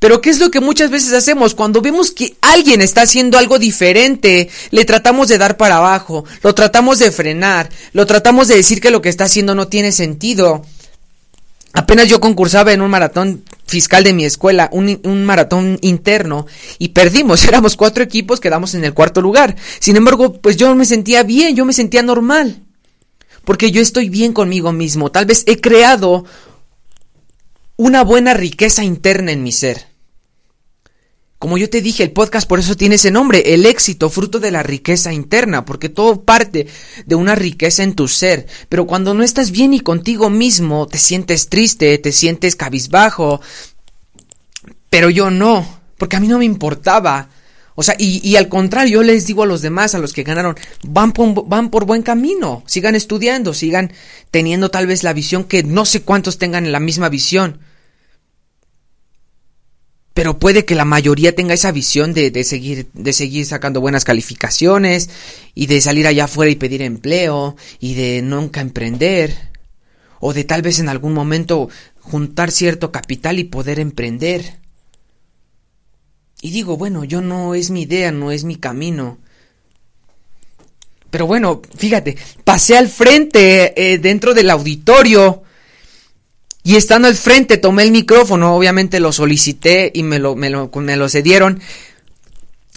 Pero 0.00 0.22
¿qué 0.22 0.30
es 0.30 0.40
lo 0.40 0.50
que 0.50 0.60
muchas 0.60 0.90
veces 0.90 1.12
hacemos? 1.12 1.54
Cuando 1.54 1.82
vemos 1.82 2.10
que 2.10 2.36
alguien 2.40 2.80
está 2.80 3.02
haciendo 3.02 3.36
algo 3.36 3.58
diferente, 3.58 4.48
le 4.70 4.86
tratamos 4.86 5.28
de 5.28 5.36
dar 5.36 5.58
para 5.58 5.76
abajo, 5.76 6.24
lo 6.42 6.54
tratamos 6.54 6.98
de 6.98 7.10
frenar, 7.10 7.68
lo 7.92 8.06
tratamos 8.06 8.48
de 8.48 8.56
decir 8.56 8.80
que 8.80 8.90
lo 8.90 9.02
que 9.02 9.10
está 9.10 9.24
haciendo 9.24 9.54
no 9.54 9.68
tiene 9.68 9.92
sentido. 9.92 10.64
Apenas 11.74 12.08
yo 12.08 12.18
concursaba 12.18 12.72
en 12.72 12.80
un 12.80 12.90
maratón 12.90 13.44
fiscal 13.70 14.02
de 14.02 14.12
mi 14.12 14.24
escuela, 14.24 14.68
un, 14.72 15.24
maratón 15.24 15.78
interno, 15.80 16.46
y 16.78 16.88
perdimos. 16.88 17.44
Éramos 17.48 17.76
cuatro 17.76 18.02
equipos, 18.02 18.40
quedamos 18.40 18.74
en 18.74 18.84
el 18.84 18.92
cuarto 18.92 19.22
lugar. 19.22 19.56
Sin 19.78 19.96
embargo, 19.96 20.34
pues 20.34 20.56
yo 20.56 20.74
me 20.74 20.84
sentía 20.84 21.22
bien, 21.22 21.54
yo 21.56 21.64
me 21.64 21.72
sentía 21.72 22.02
normal. 22.02 22.62
Porque 23.44 23.70
yo 23.70 23.80
estoy 23.80 24.10
bien 24.10 24.32
conmigo 24.32 24.72
mismo. 24.72 25.10
Tal 25.10 25.24
vez 25.24 25.44
he 25.46 25.60
creado 25.60 26.24
una 27.76 28.04
buena 28.04 28.34
riqueza 28.34 28.84
interna 28.84 29.32
en 29.32 29.42
mi 29.42 29.52
ser. 29.52 29.89
Como 31.40 31.56
yo 31.56 31.70
te 31.70 31.80
dije, 31.80 32.02
el 32.02 32.12
podcast 32.12 32.46
por 32.46 32.58
eso 32.58 32.76
tiene 32.76 32.96
ese 32.96 33.10
nombre, 33.10 33.54
el 33.54 33.64
éxito, 33.64 34.10
fruto 34.10 34.40
de 34.40 34.50
la 34.50 34.62
riqueza 34.62 35.14
interna, 35.14 35.64
porque 35.64 35.88
todo 35.88 36.20
parte 36.20 36.66
de 37.06 37.14
una 37.14 37.34
riqueza 37.34 37.82
en 37.82 37.94
tu 37.94 38.08
ser. 38.08 38.46
Pero 38.68 38.86
cuando 38.86 39.14
no 39.14 39.22
estás 39.22 39.50
bien 39.50 39.72
y 39.72 39.80
contigo 39.80 40.28
mismo, 40.28 40.86
te 40.86 40.98
sientes 40.98 41.48
triste, 41.48 41.96
te 41.96 42.12
sientes 42.12 42.56
cabizbajo. 42.56 43.40
Pero 44.90 45.08
yo 45.08 45.30
no, 45.30 45.66
porque 45.96 46.16
a 46.16 46.20
mí 46.20 46.28
no 46.28 46.36
me 46.36 46.44
importaba. 46.44 47.30
O 47.74 47.82
sea, 47.82 47.94
y, 47.98 48.36
al 48.36 48.50
contrario, 48.50 48.96
yo 48.96 49.02
les 49.02 49.26
digo 49.26 49.44
a 49.44 49.46
los 49.46 49.62
demás, 49.62 49.94
a 49.94 49.98
los 49.98 50.12
que 50.12 50.24
ganaron, 50.24 50.56
van 50.86 51.12
por, 51.12 51.48
van 51.48 51.70
por 51.70 51.86
buen 51.86 52.02
camino, 52.02 52.62
sigan 52.66 52.94
estudiando, 52.94 53.54
sigan 53.54 53.94
teniendo 54.30 54.70
tal 54.70 54.86
vez 54.86 55.04
la 55.04 55.14
visión 55.14 55.44
que 55.44 55.62
no 55.62 55.86
sé 55.86 56.02
cuántos 56.02 56.36
tengan 56.36 56.70
la 56.70 56.80
misma 56.80 57.08
visión 57.08 57.60
pero 60.14 60.38
puede 60.38 60.64
que 60.64 60.74
la 60.74 60.84
mayoría 60.84 61.34
tenga 61.34 61.54
esa 61.54 61.72
visión 61.72 62.12
de, 62.12 62.30
de, 62.30 62.44
seguir, 62.44 62.88
de 62.94 63.12
seguir 63.12 63.46
sacando 63.46 63.80
buenas 63.80 64.04
calificaciones 64.04 65.08
y 65.54 65.66
de 65.66 65.80
salir 65.80 66.06
allá 66.06 66.24
afuera 66.24 66.50
y 66.50 66.56
pedir 66.56 66.82
empleo 66.82 67.56
y 67.78 67.94
de 67.94 68.22
nunca 68.22 68.60
emprender 68.60 69.50
o 70.20 70.32
de 70.32 70.44
tal 70.44 70.62
vez 70.62 70.78
en 70.78 70.88
algún 70.88 71.14
momento 71.14 71.68
juntar 72.00 72.50
cierto 72.50 72.92
capital 72.92 73.38
y 73.38 73.44
poder 73.44 73.78
emprender. 73.78 74.58
Y 76.42 76.50
digo, 76.50 76.76
bueno, 76.76 77.04
yo 77.04 77.20
no 77.20 77.54
es 77.54 77.70
mi 77.70 77.82
idea, 77.82 78.12
no 78.12 78.30
es 78.30 78.44
mi 78.44 78.56
camino. 78.56 79.18
Pero 81.10 81.26
bueno, 81.26 81.60
fíjate, 81.76 82.16
pasé 82.44 82.76
al 82.76 82.88
frente 82.88 83.92
eh, 83.92 83.98
dentro 83.98 84.32
del 84.32 84.50
auditorio 84.50 85.42
y 86.62 86.76
estando 86.76 87.08
al 87.08 87.14
frente 87.14 87.56
tomé 87.56 87.84
el 87.84 87.90
micrófono, 87.90 88.54
obviamente 88.54 89.00
lo 89.00 89.12
solicité 89.12 89.90
y 89.94 90.02
me 90.02 90.18
lo, 90.18 90.36
me 90.36 90.50
lo, 90.50 90.70
me 90.74 90.96
lo 90.96 91.08
cedieron. 91.08 91.60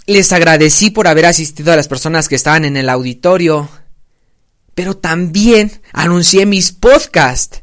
Les 0.06 0.32
agradecí 0.32 0.90
por 0.90 1.06
haber 1.06 1.26
asistido 1.26 1.72
a 1.72 1.76
las 1.76 1.88
personas 1.88 2.28
que 2.28 2.34
estaban 2.34 2.64
en 2.64 2.76
el 2.76 2.88
auditorio. 2.88 3.68
Pero 4.74 4.96
también 4.96 5.70
anuncié 5.92 6.46
mis 6.46 6.72
podcasts. 6.72 7.62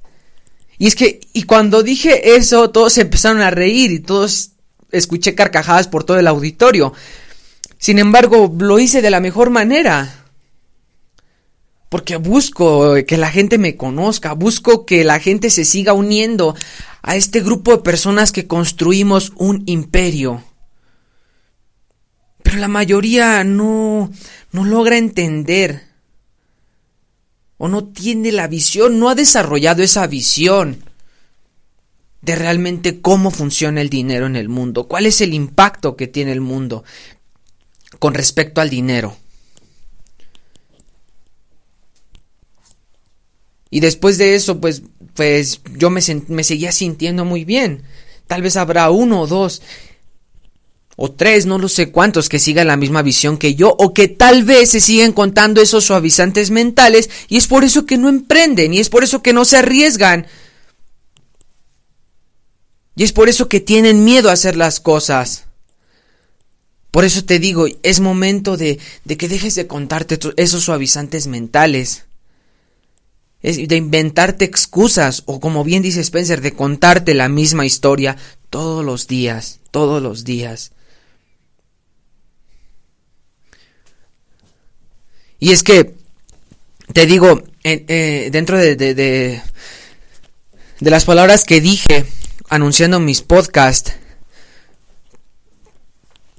Y 0.78 0.88
es 0.88 0.96
que, 0.96 1.22
y 1.34 1.44
cuando 1.44 1.84
dije 1.84 2.36
eso, 2.36 2.70
todos 2.70 2.98
empezaron 2.98 3.42
a 3.42 3.52
reír 3.52 3.92
y 3.92 4.00
todos 4.00 4.52
escuché 4.92 5.36
carcajadas 5.36 5.88
por 5.88 6.04
todo 6.04 6.20
el 6.20 6.28
auditorio. 6.28 6.94
Sin 7.78 8.00
embargo, 8.00 8.54
lo 8.60 8.80
hice 8.80 9.02
de 9.02 9.10
la 9.10 9.20
mejor 9.20 9.50
manera 9.50 10.21
porque 11.92 12.16
busco 12.16 12.96
que 13.06 13.18
la 13.18 13.30
gente 13.30 13.58
me 13.58 13.76
conozca, 13.76 14.32
busco 14.32 14.86
que 14.86 15.04
la 15.04 15.20
gente 15.20 15.50
se 15.50 15.66
siga 15.66 15.92
uniendo 15.92 16.56
a 17.02 17.18
este 17.18 17.42
grupo 17.42 17.72
de 17.72 17.84
personas 17.84 18.32
que 18.32 18.48
construimos 18.48 19.34
un 19.36 19.64
imperio. 19.66 20.42
Pero 22.44 22.60
la 22.60 22.70
mayoría 22.70 23.44
no, 23.44 24.10
no 24.54 24.64
logra 24.64 24.98
entender 24.98 25.82
o 27.58 27.68
no 27.68 27.84
tiene 27.84 28.32
la 28.32 28.48
visión, 28.48 28.98
no 28.98 29.10
ha 29.10 29.16
desarrollado 29.16 29.84
esa 29.84 30.08
visión 30.08 30.86
de 32.22 32.38
realmente 32.38 33.02
cómo 33.02 33.32
funciona 33.32 33.82
el 33.82 33.90
dinero 33.90 34.28
en 34.28 34.38
el 34.38 34.48
mundo, 34.48 34.88
cuál 34.88 35.08
es 35.08 35.20
el 35.20 35.34
impacto 35.34 35.98
que 35.98 36.08
tiene 36.08 36.32
el 36.32 36.40
mundo 36.40 36.86
con 38.00 38.14
respecto 38.14 38.62
al 38.62 38.70
dinero. 38.70 39.18
Y 43.72 43.80
después 43.80 44.20
de 44.20 44.36
eso, 44.36 44.60
pues, 44.60 44.84
pues 45.16 45.62
yo 45.78 45.90
me, 45.90 46.02
me 46.28 46.44
seguía 46.44 46.72
sintiendo 46.72 47.26
muy 47.26 47.46
bien. 47.46 47.84
Tal 48.28 48.44
vez 48.44 48.58
habrá 48.58 48.92
uno 48.92 49.22
o 49.22 49.28
dos 49.28 49.64
o 50.98 51.10
tres, 51.10 51.48
no 51.48 51.58
lo 51.58 51.68
sé 51.68 51.90
cuántos, 51.90 52.30
que 52.30 52.38
sigan 52.38 52.68
la 52.68 52.78
misma 52.78 53.02
visión 53.02 53.38
que 53.38 53.56
yo, 53.56 53.76
o 53.80 53.92
que 53.92 54.08
tal 54.08 54.44
vez 54.44 54.70
se 54.70 54.80
siguen 54.80 55.14
contando 55.14 55.60
esos 55.60 55.86
suavizantes 55.86 56.52
mentales, 56.52 57.10
y 57.28 57.38
es 57.38 57.48
por 57.48 57.64
eso 57.64 57.88
que 57.88 57.98
no 57.98 58.08
emprenden, 58.08 58.74
y 58.74 58.80
es 58.80 58.90
por 58.90 59.04
eso 59.04 59.24
que 59.24 59.34
no 59.34 59.44
se 59.44 59.58
arriesgan, 59.58 60.28
y 62.96 63.04
es 63.04 63.14
por 63.14 63.30
eso 63.30 63.50
que 63.50 63.62
tienen 63.62 64.04
miedo 64.04 64.30
a 64.30 64.34
hacer 64.34 64.56
las 64.56 64.80
cosas. 64.80 65.46
Por 66.92 67.04
eso 67.04 67.24
te 67.24 67.40
digo, 67.40 67.66
es 67.82 68.00
momento 68.00 68.58
de, 68.58 68.78
de 69.06 69.18
que 69.18 69.30
dejes 69.30 69.56
de 69.56 69.66
contarte 69.66 70.20
esos 70.36 70.66
suavizantes 70.66 71.26
mentales 71.26 72.04
de 73.42 73.76
inventarte 73.76 74.46
excusas 74.46 75.24
o 75.26 75.40
como 75.40 75.64
bien 75.64 75.82
dice 75.82 76.02
Spencer, 76.02 76.42
de 76.42 76.54
contarte 76.54 77.14
la 77.14 77.30
misma 77.30 77.66
historia 77.66 78.18
todos 78.50 78.86
los 78.86 79.08
días, 79.08 79.60
todos 79.72 80.02
los 80.02 80.24
días. 80.24 80.72
Y 85.40 85.52
es 85.52 85.64
que, 85.64 85.96
te 86.94 87.08
digo, 87.08 87.44
eh, 87.64 88.30
dentro 88.32 88.60
de, 88.60 88.76
de, 88.76 88.94
de, 88.94 89.42
las 90.80 91.06
palabras 91.06 91.46
que 91.46 91.62
dije 91.62 92.06
anunciando 92.48 93.00
mis 93.00 93.22
podcasts, 93.22 93.94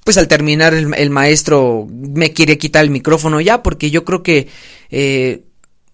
pues 0.04 0.18
al 0.18 0.28
terminar 0.28 0.75
el, 0.75 1.11
maestro 1.11 1.87
me 1.90 2.32
quiere 2.32 2.59
quitar 2.59 2.85
el 2.85 2.90
micrófono 2.90 3.40
ya 3.40 3.62
porque 3.62 3.90
yo 3.90 4.04
creo 4.04 4.23
que 4.23 4.49
eh, 4.90 5.42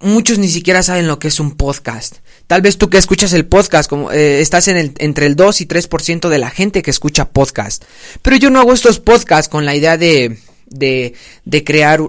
muchos 0.01 0.39
ni 0.39 0.49
siquiera 0.49 0.83
saben 0.83 1.07
lo 1.07 1.19
que 1.19 1.29
es 1.29 1.41
un 1.41 1.53
podcast. 1.53 2.17
Tal 2.47 2.63
vez 2.63 2.79
tú 2.79 2.89
que 2.89 2.99
escuchas 2.99 3.33
el 3.33 3.47
podcast, 3.47 3.91
como 3.91 4.13
eh, 4.13 4.41
estás 4.41 4.69
en 4.69 4.77
el, 4.77 4.93
entre 4.99 5.27
el 5.27 5.37
2 5.37 5.61
y 5.61 5.67
3% 5.67 6.29
de 6.29 6.39
la 6.39 6.51
gente 6.51 6.83
que 6.83 6.91
escucha 6.91 7.31
podcast. 7.31 7.85
Pero 8.23 8.37
yo 8.37 8.51
no 8.51 8.61
hago 8.61 8.73
estos 8.73 9.01
podcasts 9.01 9.49
con 9.49 9.65
la 9.65 9.75
idea 9.75 9.97
de, 9.97 10.39
de, 10.67 11.65
crear 11.65 12.01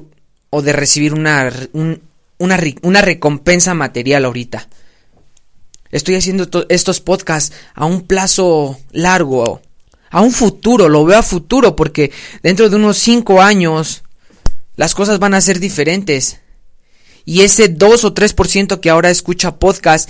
o 0.50 0.62
de 0.62 0.74
recibir 0.74 1.14
una, 1.14 1.52
una, 1.74 2.60
una 2.82 3.02
recompensa 3.02 3.74
material 3.74 4.26
ahorita. 4.26 4.68
Estoy 5.92 6.16
haciendo 6.16 6.48
estos 6.70 7.02
podcasts 7.02 7.56
a 7.74 7.86
un 7.86 8.02
plazo 8.02 8.80
largo, 8.92 9.62
a 10.12 10.22
un 10.22 10.32
futuro, 10.32 10.88
lo 10.88 11.04
veo 11.04 11.18
a 11.18 11.24
futuro, 11.24 11.76
porque 11.76 12.12
dentro 12.44 12.70
de 12.70 12.76
unos 12.76 12.98
5 13.00 13.42
años 13.42 14.04
las 14.76 14.94
cosas 14.94 15.20
van 15.20 15.34
a 15.34 15.42
ser 15.42 15.60
diferentes. 15.60 16.40
Y 17.30 17.44
ese 17.44 17.68
2 17.68 18.06
o 18.06 18.16
3% 18.16 18.80
que 18.80 18.90
ahora 18.90 19.12
escucha 19.12 19.58
podcast 19.58 20.10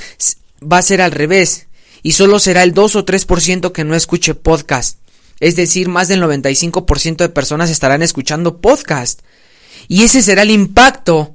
va 0.64 0.78
a 0.78 0.82
ser 0.82 1.02
al 1.02 1.12
revés. 1.12 1.68
Y 2.02 2.14
solo 2.14 2.40
será 2.40 2.64
el 2.64 2.74
2 2.74 2.96
o 2.96 3.06
3% 3.06 3.74
que 3.74 3.84
no 3.84 3.94
escuche 3.94 4.36
podcast. 4.36 5.00
Es 5.42 5.58
decir, 5.58 5.90
más 5.90 6.08
del 6.08 6.24
95% 6.24 7.18
de 7.18 7.28
personas 7.28 7.70
estarán 7.70 8.04
escuchando 8.04 8.62
podcast. 8.62 9.20
Y 9.90 10.04
ese 10.04 10.22
será 10.22 10.44
el 10.44 10.50
impacto 10.50 11.34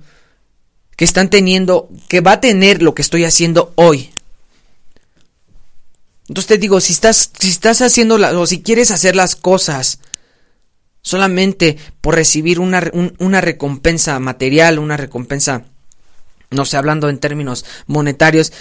que 0.97 1.05
están 1.05 1.29
teniendo, 1.29 1.91
que 2.09 2.23
va 2.23 2.33
a 2.33 2.41
tener 2.41 2.83
lo 2.83 2.95
que 2.95 3.03
estoy 3.03 3.25
haciendo 3.25 3.75
hoy. 3.75 4.09
Entonces 6.29 6.47
te 6.47 6.57
digo, 6.57 6.81
si 6.81 6.95
estás, 6.95 7.31
si 7.38 7.50
estás 7.50 7.83
haciendo 7.83 8.14
o 8.14 8.47
si 8.47 8.62
quieres 8.62 8.91
hacer 8.91 9.17
las 9.17 9.37
cosas 9.37 9.99
solamente 11.03 11.76
por 12.00 12.14
recibir 12.14 12.59
una, 12.59 12.91
una 13.19 13.43
recompensa 13.43 14.19
material, 14.19 14.79
una 14.79 14.97
recompensa 14.97 15.67
no 16.54 16.64
sé, 16.64 16.76
hablando 16.76 17.08
en 17.08 17.18
términos 17.18 17.64
monetarios, 17.87 18.52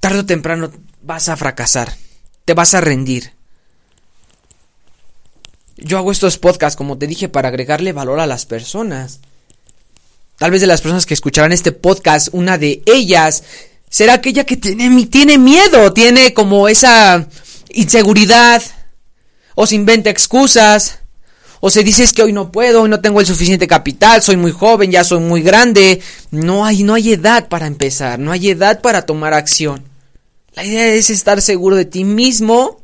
tarde 0.00 0.20
o 0.20 0.26
temprano 0.26 0.70
vas 1.02 1.28
a 1.28 1.36
fracasar, 1.36 1.94
te 2.44 2.54
vas 2.54 2.74
a 2.74 2.80
rendir. 2.80 3.32
Yo 5.76 5.96
hago 5.98 6.12
estos 6.12 6.38
podcasts, 6.38 6.76
como 6.76 6.98
te 6.98 7.06
dije, 7.06 7.28
para 7.28 7.48
agregarle 7.48 7.92
valor 7.92 8.20
a 8.20 8.26
las 8.26 8.44
personas. 8.44 9.20
Tal 10.36 10.50
vez 10.50 10.60
de 10.60 10.66
las 10.66 10.80
personas 10.80 11.06
que 11.06 11.14
escucharán 11.14 11.52
este 11.52 11.72
podcast, 11.72 12.28
una 12.32 12.58
de 12.58 12.82
ellas 12.86 13.44
será 13.88 14.14
aquella 14.14 14.44
que 14.44 14.56
tiene, 14.56 15.06
tiene 15.06 15.38
miedo, 15.38 15.92
tiene 15.92 16.32
como 16.32 16.68
esa 16.68 17.26
inseguridad, 17.70 18.62
o 19.54 19.66
se 19.66 19.74
inventa 19.74 20.10
excusas, 20.10 20.99
o 21.60 21.70
se 21.70 21.84
dice 21.84 22.02
es 22.02 22.12
que 22.12 22.22
hoy 22.22 22.32
no 22.32 22.50
puedo, 22.50 22.82
hoy 22.82 22.88
no 22.88 23.00
tengo 23.00 23.20
el 23.20 23.26
suficiente 23.26 23.66
capital, 23.66 24.22
soy 24.22 24.36
muy 24.36 24.50
joven, 24.50 24.90
ya 24.90 25.04
soy 25.04 25.20
muy 25.20 25.42
grande. 25.42 26.00
No 26.30 26.64
hay, 26.64 26.82
no 26.82 26.94
hay 26.94 27.12
edad 27.12 27.48
para 27.48 27.66
empezar, 27.66 28.18
no 28.18 28.32
hay 28.32 28.50
edad 28.50 28.80
para 28.80 29.02
tomar 29.02 29.34
acción. 29.34 29.84
La 30.54 30.64
idea 30.64 30.86
es 30.86 31.10
estar 31.10 31.42
seguro 31.42 31.76
de 31.76 31.84
ti 31.84 32.04
mismo, 32.04 32.80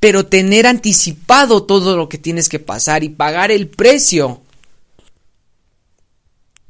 pero 0.00 0.26
tener 0.26 0.66
anticipado 0.66 1.64
todo 1.64 1.96
lo 1.96 2.08
que 2.08 2.18
tienes 2.18 2.48
que 2.48 2.58
pasar 2.58 3.04
y 3.04 3.10
pagar 3.10 3.50
el 3.50 3.68
precio. 3.68 4.40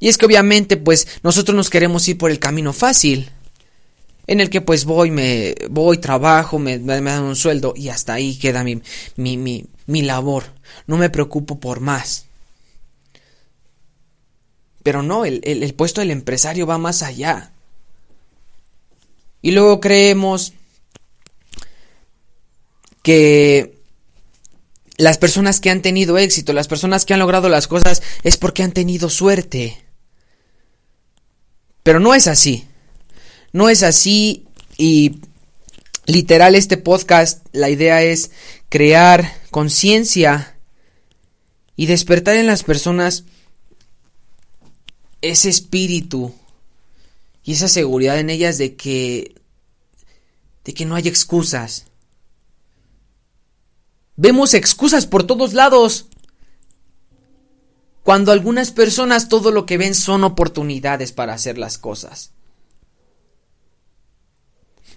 Y 0.00 0.08
es 0.08 0.18
que 0.18 0.26
obviamente 0.26 0.76
pues 0.76 1.06
nosotros 1.22 1.56
nos 1.56 1.70
queremos 1.70 2.06
ir 2.08 2.18
por 2.18 2.30
el 2.30 2.40
camino 2.40 2.72
fácil 2.72 3.30
en 4.28 4.40
el 4.40 4.50
que 4.50 4.60
pues 4.60 4.84
voy, 4.84 5.10
me 5.10 5.54
voy, 5.70 5.98
trabajo, 5.98 6.58
me, 6.58 6.78
me, 6.78 7.00
dan 7.00 7.24
un 7.24 7.34
sueldo 7.34 7.72
y 7.74 7.88
hasta 7.88 8.12
ahí 8.12 8.36
queda 8.36 8.62
mi, 8.62 8.80
mi, 9.16 9.38
mi, 9.38 9.64
mi 9.88 10.02
labor. 10.02 10.44
No 10.86 10.98
me 10.98 11.10
preocupo 11.10 11.58
por 11.58 11.80
más. 11.80 12.26
Pero 14.82 15.02
no, 15.02 15.24
el, 15.24 15.40
el, 15.42 15.74
puesto 15.74 16.00
del 16.00 16.10
empresario 16.10 16.66
va 16.66 16.78
más 16.78 17.02
allá. 17.02 17.50
Y 19.42 19.50
luego 19.52 19.80
creemos 19.80 20.52
que 23.02 23.78
las 24.98 25.16
personas 25.16 25.58
que 25.58 25.70
han 25.70 25.80
tenido 25.80 26.18
éxito, 26.18 26.52
las 26.52 26.68
personas 26.68 27.06
que 27.06 27.14
han 27.14 27.20
logrado 27.20 27.48
las 27.48 27.66
cosas, 27.66 28.02
es 28.22 28.36
porque 28.36 28.62
han 28.62 28.72
tenido 28.72 29.08
suerte. 29.08 29.82
Pero 31.82 31.98
no 31.98 32.14
es 32.14 32.26
así. 32.26 32.66
No 33.52 33.70
es 33.70 33.82
así 33.82 34.46
y 34.76 35.20
literal 36.04 36.54
este 36.54 36.76
podcast, 36.76 37.46
la 37.52 37.70
idea 37.70 38.02
es 38.02 38.32
crear 38.68 39.37
conciencia 39.58 40.56
y 41.74 41.86
despertar 41.86 42.36
en 42.36 42.46
las 42.46 42.62
personas 42.62 43.24
ese 45.20 45.48
espíritu 45.48 46.32
y 47.42 47.54
esa 47.54 47.66
seguridad 47.66 48.20
en 48.20 48.30
ellas 48.30 48.56
de 48.56 48.76
que 48.76 49.34
de 50.62 50.74
que 50.74 50.86
no 50.86 50.94
hay 50.94 51.08
excusas. 51.08 51.86
Vemos 54.14 54.54
excusas 54.54 55.06
por 55.06 55.24
todos 55.24 55.54
lados. 55.54 56.06
Cuando 58.04 58.30
algunas 58.30 58.70
personas 58.70 59.28
todo 59.28 59.50
lo 59.50 59.66
que 59.66 59.76
ven 59.76 59.96
son 59.96 60.22
oportunidades 60.22 61.10
para 61.10 61.34
hacer 61.34 61.58
las 61.58 61.78
cosas. 61.78 62.30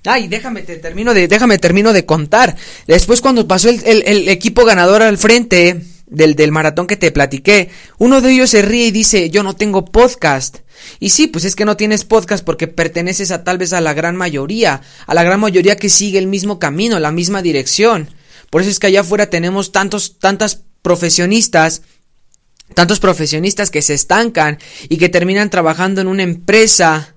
Ay, 0.05 0.27
déjame, 0.27 0.63
te 0.63 0.77
termino 0.77 1.13
de, 1.13 1.27
déjame, 1.27 1.59
termino 1.59 1.93
de 1.93 2.05
contar. 2.05 2.55
Después 2.87 3.21
cuando 3.21 3.47
pasó 3.47 3.69
el, 3.69 4.29
equipo 4.29 4.65
ganador 4.65 5.03
al 5.03 5.17
frente 5.17 5.81
del, 6.07 6.35
del 6.35 6.51
maratón 6.51 6.87
que 6.87 6.97
te 6.97 7.11
platiqué, 7.11 7.69
uno 7.99 8.19
de 8.19 8.31
ellos 8.31 8.49
se 8.49 8.63
ríe 8.63 8.87
y 8.87 8.91
dice, 8.91 9.29
yo 9.29 9.43
no 9.43 9.55
tengo 9.55 9.85
podcast. 9.85 10.59
Y 10.99 11.11
sí, 11.11 11.27
pues 11.27 11.45
es 11.45 11.55
que 11.55 11.65
no 11.65 11.77
tienes 11.77 12.03
podcast 12.03 12.43
porque 12.43 12.67
perteneces 12.67 13.29
a 13.29 13.43
tal 13.43 13.59
vez 13.59 13.73
a 13.73 13.81
la 13.81 13.93
gran 13.93 14.15
mayoría, 14.15 14.81
a 15.05 15.13
la 15.13 15.23
gran 15.23 15.39
mayoría 15.39 15.75
que 15.75 15.89
sigue 15.89 16.17
el 16.17 16.27
mismo 16.27 16.57
camino, 16.57 16.99
la 16.99 17.11
misma 17.11 17.43
dirección. 17.43 18.09
Por 18.49 18.61
eso 18.61 18.71
es 18.71 18.79
que 18.79 18.87
allá 18.87 19.01
afuera 19.01 19.29
tenemos 19.29 19.71
tantos, 19.71 20.17
tantas 20.17 20.63
profesionistas 20.81 21.83
tantos 22.73 23.01
profesionistas 23.01 23.69
que 23.69 23.81
se 23.81 23.93
estancan 23.93 24.57
y 24.87 24.97
que 24.97 25.09
terminan 25.09 25.49
trabajando 25.49 25.99
en 25.99 26.07
una 26.07 26.23
empresa 26.23 27.15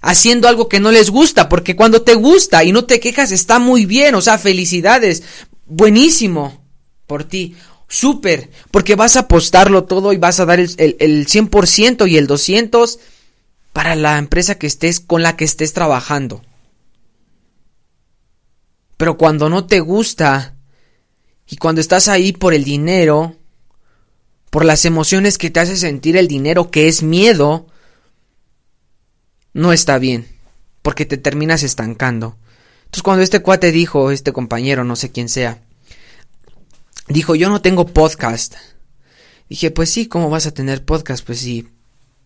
haciendo 0.00 0.48
algo 0.48 0.68
que 0.68 0.80
no 0.80 0.90
les 0.90 1.10
gusta, 1.10 1.48
porque 1.48 1.76
cuando 1.76 2.02
te 2.02 2.14
gusta 2.14 2.64
y 2.64 2.72
no 2.72 2.84
te 2.84 3.00
quejas 3.00 3.32
está 3.32 3.58
muy 3.58 3.86
bien, 3.86 4.14
o 4.14 4.20
sea, 4.20 4.38
felicidades, 4.38 5.22
buenísimo 5.66 6.64
por 7.06 7.24
ti, 7.24 7.54
súper, 7.88 8.50
porque 8.70 8.94
vas 8.94 9.16
a 9.16 9.20
apostarlo 9.20 9.84
todo 9.84 10.12
y 10.12 10.16
vas 10.16 10.40
a 10.40 10.46
dar 10.46 10.60
el, 10.60 10.74
el, 10.78 11.26
100% 11.26 12.08
y 12.08 12.16
el 12.16 12.28
200% 12.28 12.98
para 13.72 13.94
la 13.94 14.18
empresa 14.18 14.56
que 14.56 14.66
estés, 14.66 15.00
con 15.00 15.22
la 15.22 15.36
que 15.36 15.44
estés 15.44 15.72
trabajando. 15.72 16.42
Pero 18.96 19.16
cuando 19.16 19.48
no 19.48 19.66
te 19.66 19.80
gusta 19.80 20.56
y 21.46 21.56
cuando 21.56 21.80
estás 21.80 22.08
ahí 22.08 22.32
por 22.32 22.52
el 22.52 22.64
dinero, 22.64 23.36
por 24.50 24.64
las 24.64 24.84
emociones 24.84 25.38
que 25.38 25.50
te 25.50 25.60
hace 25.60 25.76
sentir 25.76 26.16
el 26.16 26.28
dinero, 26.28 26.70
que 26.70 26.88
es 26.88 27.02
miedo, 27.02 27.66
no 29.52 29.72
está 29.72 29.98
bien, 29.98 30.26
porque 30.82 31.04
te 31.06 31.16
terminas 31.16 31.62
estancando. 31.62 32.36
Entonces 32.80 33.02
cuando 33.02 33.22
este 33.22 33.40
cuate 33.40 33.72
dijo, 33.72 34.10
este 34.10 34.32
compañero, 34.32 34.84
no 34.84 34.96
sé 34.96 35.10
quién 35.10 35.28
sea, 35.28 35.62
dijo, 37.08 37.34
yo 37.34 37.48
no 37.48 37.62
tengo 37.62 37.86
podcast. 37.86 38.54
Dije, 39.48 39.70
pues 39.70 39.90
sí, 39.90 40.06
¿cómo 40.06 40.30
vas 40.30 40.46
a 40.46 40.54
tener 40.54 40.84
podcast? 40.84 41.24
Pues 41.24 41.40
sí, 41.40 41.68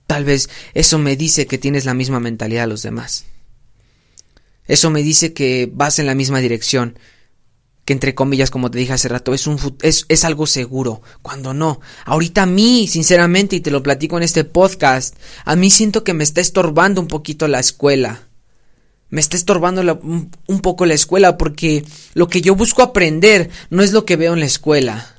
tal 0.07 0.25
vez 0.25 0.51
eso 0.75 0.99
me 0.99 1.17
dice 1.17 1.47
que 1.47 1.59
tienes 1.59 1.85
la 1.85 1.95
misma 1.95 2.21
mentalidad 2.21 2.63
de 2.63 2.69
los 2.69 2.83
demás. 2.83 3.25
Eso 4.67 4.91
me 4.91 5.03
dice 5.03 5.33
que 5.33 5.71
vas 5.73 5.99
en 5.99 6.07
la 6.07 6.15
misma 6.15 6.41
dirección 6.41 6.99
que 7.85 7.93
entre 7.93 8.15
comillas, 8.15 8.51
como 8.51 8.71
te 8.71 8.79
dije 8.79 8.93
hace 8.93 9.09
rato, 9.09 9.35
es, 9.35 9.47
un, 9.47 9.59
es, 9.83 10.07
es 10.09 10.25
algo 10.25 10.47
seguro, 10.47 11.03
cuando 11.23 11.53
no. 11.53 11.81
Ahorita 12.05 12.45
a 12.45 12.47
mí, 12.47 12.89
sinceramente, 12.89 13.57
y 13.57 13.61
te 13.61 13.71
lo 13.71 13.83
platico 13.83 14.17
en 14.17 14.23
este 14.23 14.45
podcast, 14.45 15.17
a 15.45 15.57
mí 15.57 15.71
siento 15.71 16.05
que 16.05 16.15
me 16.15 16.25
está 16.25 16.41
estorbando 16.41 17.01
un 17.01 17.09
poquito 17.09 17.47
la 17.49 17.61
escuela. 17.61 18.29
Me 19.11 19.21
está 19.21 19.37
estorbando 19.37 19.83
un, 20.03 20.31
un 20.47 20.61
poco 20.61 20.87
la 20.87 20.95
escuela 20.95 21.37
porque 21.37 21.85
lo 22.15 22.29
que 22.29 22.41
yo 22.41 22.57
busco 22.57 22.83
aprender 22.83 23.51
no 23.71 23.83
es 23.83 23.93
lo 23.93 24.05
que 24.05 24.17
veo 24.17 24.33
en 24.33 24.41
la 24.41 24.47
escuela. 24.47 25.14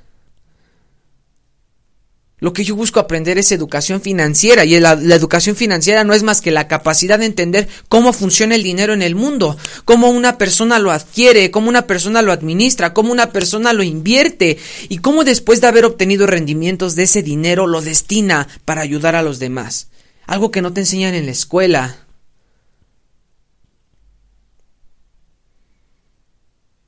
Lo 2.39 2.51
que 2.51 2.65
yo 2.65 2.75
busco 2.75 2.99
aprender 2.99 3.37
es 3.37 3.53
educación 3.53 4.01
financiera 4.01 4.65
y 4.65 4.77
la, 4.79 4.91
educación 4.91 5.55
financiera 5.55 6.03
no 6.03 6.13
es 6.13 6.23
más 6.23 6.41
que 6.41 6.51
la 6.51 6.67
capacidad 6.67 7.17
de 7.17 7.25
entender 7.25 7.69
cómo 7.87 8.11
funciona 8.11 8.55
el 8.55 8.63
dinero 8.63 8.93
en 8.93 9.01
el 9.01 9.15
mundo, 9.15 9.57
cómo 9.85 10.09
una 10.09 10.37
persona 10.37 10.77
lo 10.77 10.91
adquiere, 10.91 11.49
cómo 11.49 11.69
una 11.69 11.87
persona 11.87 12.21
lo 12.21 12.33
administra, 12.33 12.93
cómo 12.93 13.13
una 13.13 13.31
persona 13.31 13.71
lo 13.71 13.83
invierte 13.83 14.57
y 14.89 14.97
cómo 14.97 15.23
después 15.23 15.61
de 15.61 15.67
haber 15.67 15.85
obtenido 15.85 16.27
rendimientos 16.27 16.95
de 16.95 17.03
ese 17.03 17.23
dinero 17.23 17.67
lo 17.67 17.81
destina 17.81 18.49
para 18.65 18.81
ayudar 18.81 19.15
a 19.15 19.21
los 19.21 19.39
demás. 19.39 19.87
Algo 20.27 20.51
que 20.51 20.61
no 20.61 20.73
te 20.73 20.81
enseñan 20.81 21.13
en 21.13 21.27
la 21.27 21.31
escuela. 21.31 21.99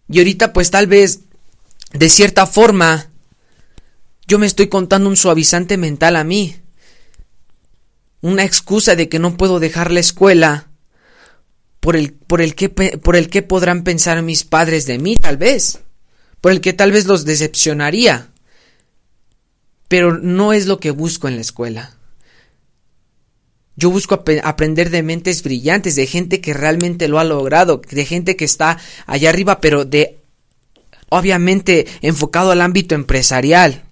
Y 0.10 0.18
ahorita 0.18 0.52
pues 0.52 0.72
tal 0.72 0.88
vez 0.88 1.22
de 1.94 2.10
cierta 2.10 2.46
forma 2.46 3.10
yo 4.28 4.40
me 4.40 4.46
estoy 4.46 4.68
contando 4.68 5.10
un 5.10 5.16
suavizante 5.16 5.78
mental 5.78 6.18
a 6.18 6.26
mí. 6.26 6.58
Una 8.22 8.44
excusa 8.44 8.96
de 8.96 9.08
que 9.08 9.20
no 9.20 9.38
puedo 9.38 9.60
dejar 9.60 9.90
la 9.92 10.02
escuela 10.02 10.68
por 11.80 11.96
el, 11.96 12.12
por 12.12 12.42
el, 12.42 12.54
que, 12.54 12.68
por 12.68 13.16
el 13.16 13.30
que 13.30 13.42
podrán 13.42 13.84
pensar 13.84 14.22
mis 14.22 14.44
padres 14.44 14.86
de 14.86 15.00
mí, 15.00 15.16
tal 15.16 15.38
vez. 15.38 15.80
Por 16.42 16.52
el 16.52 16.60
que 16.60 16.74
tal 16.74 16.92
vez 16.92 17.06
los 17.06 17.24
decepcionaría. 17.24 18.28
Pero 19.88 20.18
no 20.18 20.52
es 20.52 20.66
lo 20.66 20.80
que 20.82 20.92
busco 20.92 21.30
en 21.30 21.36
la 21.36 21.42
escuela. 21.42 21.96
Yo 23.78 23.92
busco 23.92 24.24
aprender 24.44 24.90
de 24.90 25.04
mentes 25.04 25.42
brillantes, 25.44 25.96
de 25.96 26.08
gente 26.08 26.42
que 26.42 26.54
realmente 26.54 27.08
lo 27.08 27.20
ha 27.20 27.24
logrado, 27.24 27.80
de 27.90 28.06
gente 28.06 28.36
que 28.36 28.44
está 28.44 28.78
allá 29.06 29.30
arriba, 29.30 29.62
pero 29.62 29.86
de 29.86 30.18
obviamente 31.10 31.88
enfocado 32.02 32.52
al 32.52 32.62
ámbito 32.62 32.96
empresarial. 32.96 33.87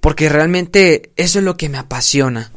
Porque 0.00 0.28
realmente 0.28 1.12
eso 1.16 1.38
es 1.38 1.44
lo 1.44 1.56
que 1.56 1.68
me 1.68 1.78
apasiona. 1.78 2.50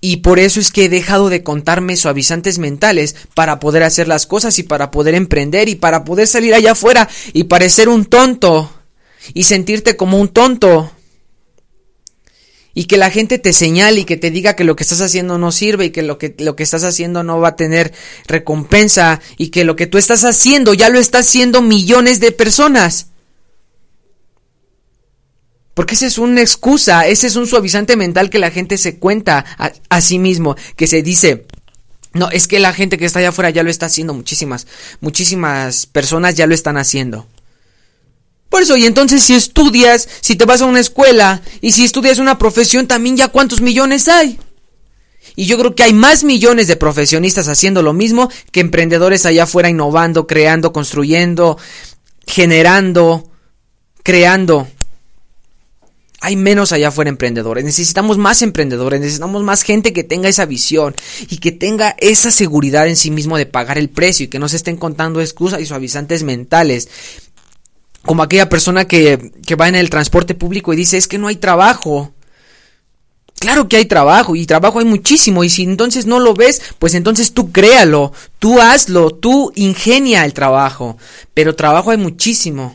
Y 0.00 0.18
por 0.18 0.38
eso 0.38 0.60
es 0.60 0.70
que 0.70 0.84
he 0.84 0.88
dejado 0.88 1.30
de 1.30 1.42
contarme 1.42 1.96
suavizantes 1.96 2.58
mentales 2.58 3.16
para 3.34 3.58
poder 3.58 3.82
hacer 3.82 4.06
las 4.06 4.26
cosas 4.26 4.58
y 4.58 4.62
para 4.62 4.90
poder 4.90 5.14
emprender 5.14 5.68
y 5.68 5.74
para 5.74 6.04
poder 6.04 6.26
salir 6.26 6.54
allá 6.54 6.72
afuera 6.72 7.08
y 7.32 7.44
parecer 7.44 7.88
un 7.88 8.04
tonto 8.04 8.70
y 9.34 9.44
sentirte 9.44 9.96
como 9.96 10.20
un 10.20 10.28
tonto. 10.28 10.92
Y 12.74 12.84
que 12.84 12.98
la 12.98 13.10
gente 13.10 13.38
te 13.38 13.54
señale 13.54 14.00
y 14.00 14.04
que 14.04 14.18
te 14.18 14.30
diga 14.30 14.54
que 14.54 14.64
lo 14.64 14.76
que 14.76 14.82
estás 14.82 15.00
haciendo 15.00 15.38
no 15.38 15.50
sirve 15.50 15.86
y 15.86 15.90
que 15.90 16.02
lo 16.02 16.18
que, 16.18 16.34
lo 16.38 16.56
que 16.56 16.62
estás 16.62 16.84
haciendo 16.84 17.24
no 17.24 17.40
va 17.40 17.48
a 17.48 17.56
tener 17.56 17.94
recompensa 18.26 19.22
y 19.38 19.48
que 19.48 19.64
lo 19.64 19.76
que 19.76 19.86
tú 19.86 19.96
estás 19.96 20.24
haciendo 20.24 20.74
ya 20.74 20.90
lo 20.90 20.98
está 20.98 21.20
haciendo 21.20 21.62
millones 21.62 22.20
de 22.20 22.32
personas. 22.32 23.08
Porque 25.76 25.94
esa 25.94 26.06
es 26.06 26.16
una 26.16 26.40
excusa, 26.40 27.06
ese 27.06 27.26
es 27.26 27.36
un 27.36 27.46
suavizante 27.46 27.96
mental 27.96 28.30
que 28.30 28.38
la 28.38 28.50
gente 28.50 28.78
se 28.78 28.96
cuenta 28.98 29.44
a, 29.90 30.00
sí 30.00 30.18
mismo, 30.18 30.56
que 30.74 30.86
se 30.86 31.02
dice, 31.02 31.44
no, 32.14 32.30
es 32.30 32.48
que 32.48 32.60
la 32.60 32.72
gente 32.72 32.96
que 32.96 33.04
está 33.04 33.18
allá 33.18 33.28
afuera 33.28 33.50
ya 33.50 33.62
lo 33.62 33.68
está 33.68 33.84
haciendo, 33.84 34.14
muchísimas, 34.14 34.66
muchísimas 35.02 35.84
personas 35.84 36.34
ya 36.34 36.46
lo 36.46 36.54
están 36.54 36.78
haciendo. 36.78 37.26
Por 38.48 38.62
eso, 38.62 38.78
y 38.78 38.86
entonces 38.86 39.22
si 39.22 39.34
estudias, 39.34 40.08
si 40.22 40.34
te 40.34 40.46
vas 40.46 40.62
a 40.62 40.64
una 40.64 40.80
escuela 40.80 41.42
y 41.60 41.72
si 41.72 41.84
estudias 41.84 42.20
una 42.20 42.38
profesión, 42.38 42.86
también 42.86 43.18
ya 43.18 43.28
cuántos 43.28 43.60
millones 43.60 44.08
hay. 44.08 44.40
Y 45.34 45.44
yo 45.44 45.58
creo 45.58 45.74
que 45.74 45.82
hay 45.82 45.92
más 45.92 46.24
millones 46.24 46.68
de 46.68 46.76
profesionistas 46.76 47.48
haciendo 47.48 47.82
lo 47.82 47.92
mismo 47.92 48.30
que 48.50 48.60
emprendedores 48.60 49.26
allá 49.26 49.42
afuera 49.42 49.68
innovando, 49.68 50.26
creando, 50.26 50.72
construyendo, 50.72 51.58
generando, 52.26 53.30
creando 54.02 54.68
hay 56.20 56.36
menos 56.36 56.72
allá 56.72 56.88
afuera 56.88 57.10
emprendedores. 57.10 57.64
Necesitamos 57.64 58.18
más 58.18 58.42
emprendedores, 58.42 59.00
necesitamos 59.00 59.42
más 59.42 59.62
gente 59.62 59.92
que 59.92 60.04
tenga 60.04 60.28
esa 60.28 60.46
visión 60.46 60.94
y 61.28 61.38
que 61.38 61.52
tenga 61.52 61.94
esa 61.98 62.30
seguridad 62.30 62.88
en 62.88 62.96
sí 62.96 63.10
mismo 63.10 63.36
de 63.36 63.46
pagar 63.46 63.78
el 63.78 63.90
precio 63.90 64.24
y 64.24 64.28
que 64.28 64.38
no 64.38 64.48
se 64.48 64.56
estén 64.56 64.76
contando 64.76 65.20
excusas 65.20 65.60
y 65.60 65.66
suavizantes 65.66 66.22
mentales. 66.22 66.88
Como 68.02 68.22
aquella 68.22 68.48
persona 68.48 68.86
que, 68.86 69.32
que 69.44 69.56
va 69.56 69.68
en 69.68 69.74
el 69.74 69.90
transporte 69.90 70.34
público 70.34 70.72
y 70.72 70.76
dice 70.76 70.96
es 70.96 71.08
que 71.08 71.18
no 71.18 71.28
hay 71.28 71.36
trabajo. 71.36 72.12
Claro 73.38 73.68
que 73.68 73.76
hay 73.76 73.84
trabajo 73.84 74.34
y 74.34 74.46
trabajo 74.46 74.78
hay 74.78 74.86
muchísimo 74.86 75.44
y 75.44 75.50
si 75.50 75.64
entonces 75.64 76.06
no 76.06 76.20
lo 76.20 76.32
ves, 76.32 76.62
pues 76.78 76.94
entonces 76.94 77.34
tú 77.34 77.52
créalo, 77.52 78.12
tú 78.38 78.60
hazlo, 78.62 79.10
tú 79.10 79.52
ingenia 79.54 80.24
el 80.24 80.32
trabajo, 80.32 80.96
pero 81.34 81.54
trabajo 81.54 81.90
hay 81.90 81.98
muchísimo. 81.98 82.74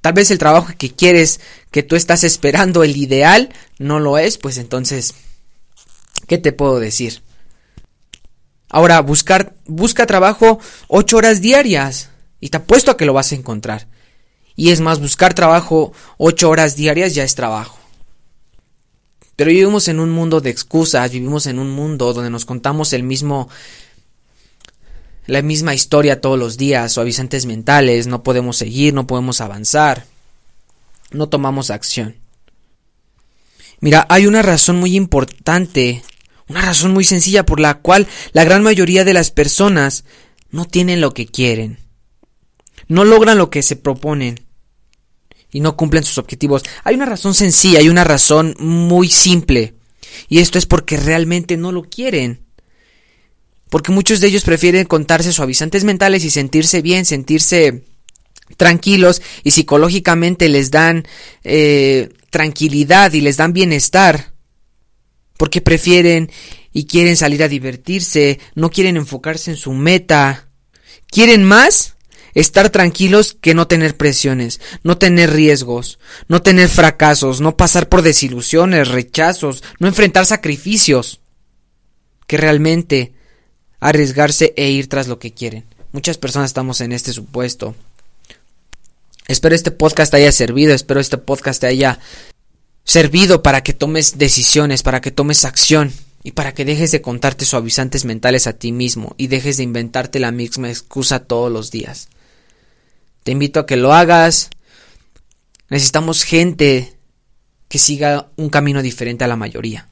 Tal 0.00 0.14
vez 0.14 0.30
el 0.30 0.38
trabajo 0.38 0.72
que 0.78 0.90
quieres, 0.90 1.40
que 1.70 1.82
tú 1.82 1.96
estás 1.96 2.24
esperando, 2.24 2.82
el 2.84 2.96
ideal, 2.96 3.50
no 3.78 4.00
lo 4.00 4.16
es, 4.18 4.38
pues 4.38 4.56
entonces, 4.56 5.14
¿qué 6.26 6.38
te 6.38 6.52
puedo 6.52 6.80
decir? 6.80 7.22
Ahora, 8.70 9.00
buscar, 9.00 9.54
busca 9.66 10.06
trabajo 10.06 10.58
ocho 10.88 11.18
horas 11.18 11.40
diarias 11.40 12.10
y 12.40 12.48
te 12.48 12.58
apuesto 12.58 12.92
a 12.92 12.96
que 12.96 13.04
lo 13.04 13.12
vas 13.12 13.32
a 13.32 13.34
encontrar. 13.34 13.88
Y 14.56 14.70
es 14.70 14.80
más, 14.80 15.00
buscar 15.00 15.34
trabajo 15.34 15.92
ocho 16.16 16.48
horas 16.48 16.76
diarias 16.76 17.14
ya 17.14 17.24
es 17.24 17.34
trabajo. 17.34 17.78
Pero 19.36 19.50
vivimos 19.50 19.88
en 19.88 20.00
un 20.00 20.10
mundo 20.10 20.40
de 20.40 20.50
excusas, 20.50 21.10
vivimos 21.10 21.46
en 21.46 21.58
un 21.58 21.70
mundo 21.70 22.12
donde 22.12 22.30
nos 22.30 22.44
contamos 22.44 22.92
el 22.92 23.02
mismo 23.02 23.48
la 25.30 25.42
misma 25.42 25.74
historia 25.74 26.20
todos 26.20 26.36
los 26.36 26.56
días, 26.56 26.92
suavizantes 26.92 27.46
mentales, 27.46 28.08
no 28.08 28.24
podemos 28.24 28.56
seguir, 28.56 28.92
no 28.92 29.06
podemos 29.06 29.40
avanzar, 29.40 30.04
no 31.12 31.28
tomamos 31.28 31.70
acción. 31.70 32.16
Mira, 33.78 34.06
hay 34.10 34.26
una 34.26 34.42
razón 34.42 34.80
muy 34.80 34.96
importante, 34.96 36.02
una 36.48 36.62
razón 36.62 36.92
muy 36.92 37.04
sencilla 37.04 37.46
por 37.46 37.60
la 37.60 37.74
cual 37.74 38.08
la 38.32 38.42
gran 38.42 38.64
mayoría 38.64 39.04
de 39.04 39.14
las 39.14 39.30
personas 39.30 40.04
no 40.50 40.64
tienen 40.64 41.00
lo 41.00 41.14
que 41.14 41.26
quieren, 41.26 41.78
no 42.88 43.04
logran 43.04 43.38
lo 43.38 43.50
que 43.50 43.62
se 43.62 43.76
proponen 43.76 44.48
y 45.52 45.60
no 45.60 45.76
cumplen 45.76 46.02
sus 46.02 46.18
objetivos. 46.18 46.64
Hay 46.82 46.96
una 46.96 47.06
razón 47.06 47.34
sencilla, 47.34 47.78
hay 47.78 47.88
una 47.88 48.02
razón 48.02 48.56
muy 48.58 49.08
simple, 49.08 49.74
y 50.28 50.40
esto 50.40 50.58
es 50.58 50.66
porque 50.66 50.96
realmente 50.96 51.56
no 51.56 51.70
lo 51.70 51.84
quieren 51.84 52.49
porque 53.70 53.92
muchos 53.92 54.20
de 54.20 54.26
ellos 54.26 54.44
prefieren 54.44 54.84
contarse 54.84 55.32
suavizantes 55.32 55.84
mentales 55.84 56.24
y 56.24 56.30
sentirse 56.30 56.82
bien, 56.82 57.06
sentirse 57.06 57.84
tranquilos 58.56 59.22
y 59.44 59.52
psicológicamente 59.52 60.48
les 60.48 60.70
dan 60.70 61.06
eh, 61.44 62.10
tranquilidad 62.30 63.12
y 63.12 63.20
les 63.20 63.36
dan 63.36 63.52
bienestar, 63.52 64.32
porque 65.36 65.60
prefieren 65.60 66.30
y 66.72 66.84
quieren 66.84 67.16
salir 67.16 67.42
a 67.42 67.48
divertirse, 67.48 68.40
no 68.54 68.70
quieren 68.70 68.96
enfocarse 68.96 69.52
en 69.52 69.56
su 69.56 69.72
meta, 69.72 70.48
quieren 71.08 71.44
más 71.44 71.96
estar 72.34 72.70
tranquilos 72.70 73.36
que 73.40 73.54
no 73.54 73.66
tener 73.66 73.96
presiones, 73.96 74.60
no 74.82 74.98
tener 74.98 75.32
riesgos, 75.32 75.98
no 76.28 76.42
tener 76.42 76.68
fracasos, 76.68 77.40
no 77.40 77.56
pasar 77.56 77.88
por 77.88 78.02
desilusiones, 78.02 78.88
rechazos, 78.88 79.62
no 79.78 79.88
enfrentar 79.88 80.26
sacrificios, 80.26 81.20
que 82.26 82.36
realmente 82.36 83.14
arriesgarse 83.80 84.52
e 84.56 84.70
ir 84.70 84.88
tras 84.88 85.08
lo 85.08 85.18
que 85.18 85.32
quieren. 85.32 85.64
Muchas 85.92 86.18
personas 86.18 86.50
estamos 86.50 86.80
en 86.80 86.92
este 86.92 87.12
supuesto. 87.12 87.74
Espero 89.26 89.54
este 89.54 89.70
podcast 89.70 90.10
te 90.10 90.18
haya 90.18 90.32
servido, 90.32 90.74
espero 90.74 91.00
este 91.00 91.18
podcast 91.18 91.60
te 91.60 91.66
haya 91.66 91.98
servido 92.84 93.42
para 93.42 93.62
que 93.62 93.72
tomes 93.72 94.18
decisiones, 94.18 94.82
para 94.82 95.00
que 95.00 95.10
tomes 95.10 95.44
acción 95.44 95.92
y 96.22 96.32
para 96.32 96.52
que 96.52 96.64
dejes 96.64 96.90
de 96.90 97.00
contarte 97.00 97.44
suavizantes 97.44 98.04
mentales 98.04 98.46
a 98.46 98.52
ti 98.52 98.72
mismo 98.72 99.14
y 99.16 99.28
dejes 99.28 99.56
de 99.56 99.62
inventarte 99.62 100.18
la 100.18 100.32
misma 100.32 100.68
excusa 100.68 101.20
todos 101.20 101.50
los 101.50 101.70
días. 101.70 102.08
Te 103.22 103.32
invito 103.32 103.60
a 103.60 103.66
que 103.66 103.76
lo 103.76 103.92
hagas. 103.92 104.50
Necesitamos 105.68 106.24
gente 106.24 106.96
que 107.68 107.78
siga 107.78 108.30
un 108.36 108.50
camino 108.50 108.82
diferente 108.82 109.24
a 109.24 109.28
la 109.28 109.36
mayoría. 109.36 109.89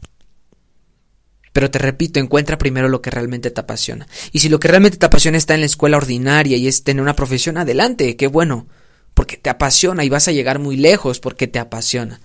Pero 1.58 1.72
te 1.72 1.80
repito, 1.80 2.20
encuentra 2.20 2.56
primero 2.56 2.88
lo 2.88 3.02
que 3.02 3.10
realmente 3.10 3.50
te 3.50 3.60
apasiona. 3.60 4.06
Y 4.30 4.38
si 4.38 4.48
lo 4.48 4.60
que 4.60 4.68
realmente 4.68 4.96
te 4.96 5.06
apasiona 5.06 5.38
está 5.38 5.54
en 5.54 5.60
la 5.62 5.66
escuela 5.66 5.96
ordinaria 5.96 6.56
y 6.56 6.68
es 6.68 6.84
tener 6.84 7.02
una 7.02 7.16
profesión, 7.16 7.58
adelante, 7.58 8.14
qué 8.14 8.28
bueno. 8.28 8.68
Porque 9.12 9.38
te 9.38 9.50
apasiona 9.50 10.04
y 10.04 10.08
vas 10.08 10.28
a 10.28 10.30
llegar 10.30 10.60
muy 10.60 10.76
lejos 10.76 11.18
porque 11.18 11.48
te 11.48 11.58
apasiona. 11.58 12.20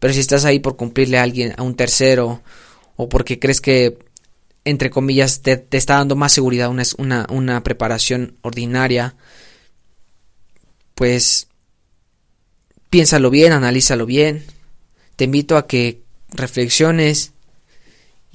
Pero 0.00 0.14
si 0.14 0.20
estás 0.20 0.46
ahí 0.46 0.58
por 0.58 0.76
cumplirle 0.76 1.18
a 1.18 1.22
alguien, 1.22 1.52
a 1.58 1.62
un 1.62 1.76
tercero, 1.76 2.40
o 2.96 3.10
porque 3.10 3.38
crees 3.38 3.60
que, 3.60 3.98
entre 4.64 4.88
comillas, 4.88 5.42
te, 5.42 5.66
está 5.72 5.96
dando 5.96 6.16
más 6.16 6.32
seguridad 6.32 6.70
una, 6.70 7.26
una, 7.28 7.62
preparación 7.62 8.38
ordinaria, 8.40 9.16
pues 10.94 11.48
piénsalo 12.88 13.28
bien, 13.28 13.52
analízalo 13.52 14.06
bien. 14.06 14.46
Te 15.16 15.24
invito 15.24 15.58
a 15.58 15.66
que 15.66 16.00
reflexiones 16.30 17.34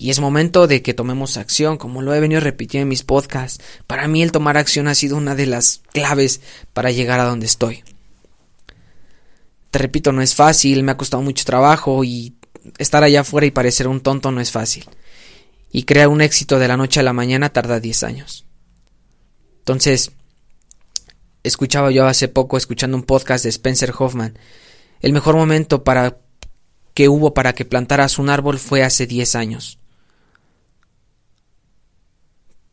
y 0.01 0.09
es 0.09 0.19
momento 0.19 0.65
de 0.65 0.81
que 0.81 0.95
tomemos 0.95 1.37
acción, 1.37 1.77
como 1.77 2.01
lo 2.01 2.11
he 2.15 2.19
venido 2.19 2.41
repitiendo 2.41 2.85
en 2.85 2.89
mis 2.89 3.03
podcasts. 3.03 3.63
Para 3.85 4.07
mí 4.07 4.23
el 4.23 4.31
tomar 4.31 4.57
acción 4.57 4.87
ha 4.87 4.95
sido 4.95 5.15
una 5.15 5.35
de 5.35 5.45
las 5.45 5.83
claves 5.93 6.41
para 6.73 6.89
llegar 6.89 7.19
a 7.19 7.25
donde 7.25 7.45
estoy. 7.45 7.83
Te 9.69 9.77
repito, 9.77 10.11
no 10.11 10.23
es 10.23 10.33
fácil, 10.33 10.81
me 10.81 10.91
ha 10.91 10.97
costado 10.97 11.21
mucho 11.21 11.45
trabajo 11.45 12.03
y 12.03 12.33
estar 12.79 13.03
allá 13.03 13.21
afuera 13.21 13.45
y 13.45 13.51
parecer 13.51 13.87
un 13.87 14.01
tonto 14.01 14.31
no 14.31 14.41
es 14.41 14.49
fácil. 14.49 14.89
Y 15.71 15.83
crear 15.83 16.07
un 16.07 16.21
éxito 16.21 16.57
de 16.57 16.67
la 16.67 16.77
noche 16.77 16.99
a 16.99 17.03
la 17.03 17.13
mañana 17.13 17.49
tarda 17.49 17.79
10 17.79 18.01
años. 18.01 18.45
Entonces, 19.59 20.13
escuchaba 21.43 21.91
yo 21.91 22.07
hace 22.07 22.27
poco, 22.27 22.57
escuchando 22.57 22.97
un 22.97 23.03
podcast 23.03 23.43
de 23.43 23.51
Spencer 23.51 23.93
Hoffman, 23.95 24.35
el 25.01 25.13
mejor 25.13 25.35
momento 25.35 25.83
para 25.83 26.17
que 26.95 27.07
hubo 27.07 27.35
para 27.35 27.53
que 27.53 27.65
plantaras 27.65 28.17
un 28.17 28.31
árbol 28.31 28.57
fue 28.57 28.81
hace 28.81 29.05
10 29.05 29.35
años. 29.35 29.77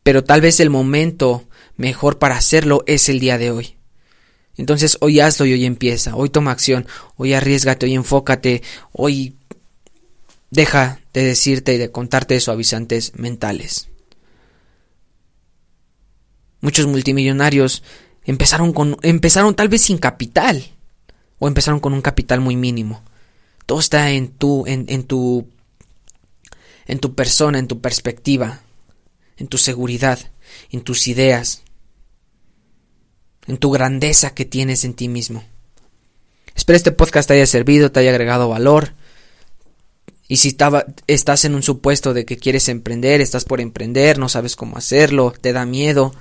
Pero 0.09 0.23
tal 0.23 0.41
vez 0.41 0.59
el 0.59 0.71
momento 0.71 1.43
mejor 1.77 2.17
para 2.17 2.35
hacerlo 2.35 2.83
es 2.87 3.09
el 3.09 3.19
día 3.19 3.37
de 3.37 3.51
hoy. 3.51 3.75
Entonces 4.57 4.97
hoy 5.01 5.19
hazlo 5.19 5.45
y 5.45 5.53
hoy 5.53 5.65
empieza, 5.65 6.15
hoy 6.15 6.31
toma 6.31 6.49
acción, 6.49 6.87
hoy 7.15 7.33
arriesgate, 7.33 7.85
hoy 7.85 7.93
enfócate, 7.93 8.63
hoy 8.91 9.35
deja 10.49 10.99
de 11.13 11.25
decirte 11.25 11.75
y 11.75 11.77
de 11.77 11.91
contarte 11.91 12.39
suavizantes 12.39 13.13
mentales. 13.17 13.89
Muchos 16.59 16.87
multimillonarios 16.87 17.83
empezaron 18.23 18.73
con 18.73 18.97
empezaron 19.03 19.53
tal 19.53 19.69
vez 19.69 19.83
sin 19.83 19.99
capital 19.99 20.71
o 21.37 21.47
empezaron 21.47 21.79
con 21.79 21.93
un 21.93 22.01
capital 22.01 22.39
muy 22.39 22.55
mínimo. 22.55 23.03
Todo 23.67 23.79
está 23.79 24.09
en 24.09 24.29
tu 24.29 24.65
en, 24.65 24.85
en 24.89 25.03
tu 25.03 25.47
en 26.87 26.97
tu 26.97 27.13
persona, 27.13 27.59
en 27.59 27.67
tu 27.67 27.79
perspectiva, 27.79 28.63
en 29.39 29.47
tu 29.47 29.57
seguridad, 29.57 30.19
en 30.69 30.81
tus 30.81 31.07
ideas, 31.07 31.63
en 33.47 33.57
tu 33.57 33.71
grandeza 33.71 34.35
que 34.35 34.45
tienes 34.45 34.83
en 34.83 34.93
ti 34.93 35.07
mismo. 35.07 35.43
Espero 36.55 36.77
este 36.77 36.91
podcast 36.91 37.27
te 37.27 37.35
haya 37.35 37.47
servido, 37.47 37.91
te 37.91 38.01
haya 38.01 38.11
agregado 38.11 38.49
valor. 38.49 38.93
Y 40.27 40.37
si 40.37 40.49
estaba, 40.49 40.85
estás 41.07 41.45
en 41.45 41.55
un 41.55 41.63
supuesto 41.63 42.13
de 42.13 42.25
que 42.25 42.37
quieres 42.37 42.69
emprender, 42.69 43.21
estás 43.21 43.45
por 43.45 43.61
emprender, 43.61 44.19
no 44.19 44.29
sabes 44.29 44.55
cómo 44.55 44.77
hacerlo, 44.77 45.33
te 45.39 45.53
da 45.53 45.65
miedo, 45.65 46.13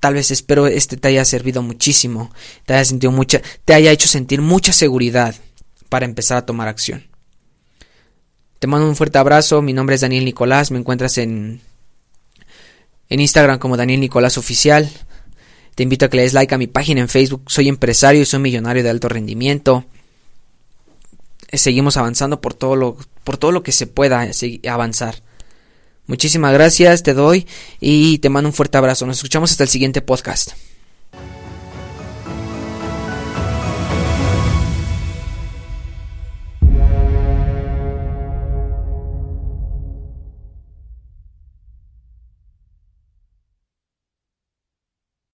tal 0.00 0.14
vez 0.14 0.30
espero 0.30 0.66
este 0.66 0.96
te 0.96 1.08
haya 1.08 1.24
servido 1.24 1.60
muchísimo, 1.62 2.32
te 2.64 2.74
haya 2.74 2.84
sentido 2.84 3.12
mucha, 3.12 3.42
te 3.64 3.74
haya 3.74 3.90
hecho 3.90 4.08
sentir 4.08 4.40
mucha 4.40 4.72
seguridad 4.72 5.34
para 5.90 6.06
empezar 6.06 6.38
a 6.38 6.46
tomar 6.46 6.68
acción. 6.68 7.08
Te 8.58 8.66
mando 8.68 8.88
un 8.88 8.96
fuerte 8.96 9.18
abrazo, 9.18 9.60
mi 9.60 9.74
nombre 9.74 9.96
es 9.96 10.00
Daniel 10.00 10.24
Nicolás, 10.24 10.70
me 10.70 10.78
encuentras 10.78 11.18
en 11.18 11.60
en 13.12 13.20
Instagram 13.20 13.58
como 13.58 13.76
Daniel 13.76 14.00
Nicolás 14.00 14.38
Oficial. 14.38 14.90
Te 15.74 15.82
invito 15.82 16.06
a 16.06 16.08
que 16.08 16.16
le 16.16 16.22
des 16.22 16.32
like 16.32 16.54
a 16.54 16.56
mi 16.56 16.66
página 16.66 17.02
en 17.02 17.10
Facebook. 17.10 17.42
Soy 17.46 17.68
empresario 17.68 18.22
y 18.22 18.24
soy 18.24 18.40
millonario 18.40 18.82
de 18.82 18.88
alto 18.88 19.10
rendimiento. 19.10 19.84
Seguimos 21.52 21.98
avanzando 21.98 22.40
por 22.40 22.54
todo 22.54 22.74
lo, 22.74 22.96
por 23.22 23.36
todo 23.36 23.52
lo 23.52 23.62
que 23.62 23.72
se 23.72 23.86
pueda 23.86 24.26
avanzar. 24.66 25.16
Muchísimas 26.06 26.54
gracias, 26.54 27.02
te 27.02 27.12
doy 27.12 27.46
y 27.80 28.16
te 28.18 28.30
mando 28.30 28.48
un 28.48 28.54
fuerte 28.54 28.78
abrazo. 28.78 29.04
Nos 29.04 29.18
escuchamos 29.18 29.50
hasta 29.50 29.64
el 29.64 29.68
siguiente 29.68 30.00
podcast. 30.00 30.52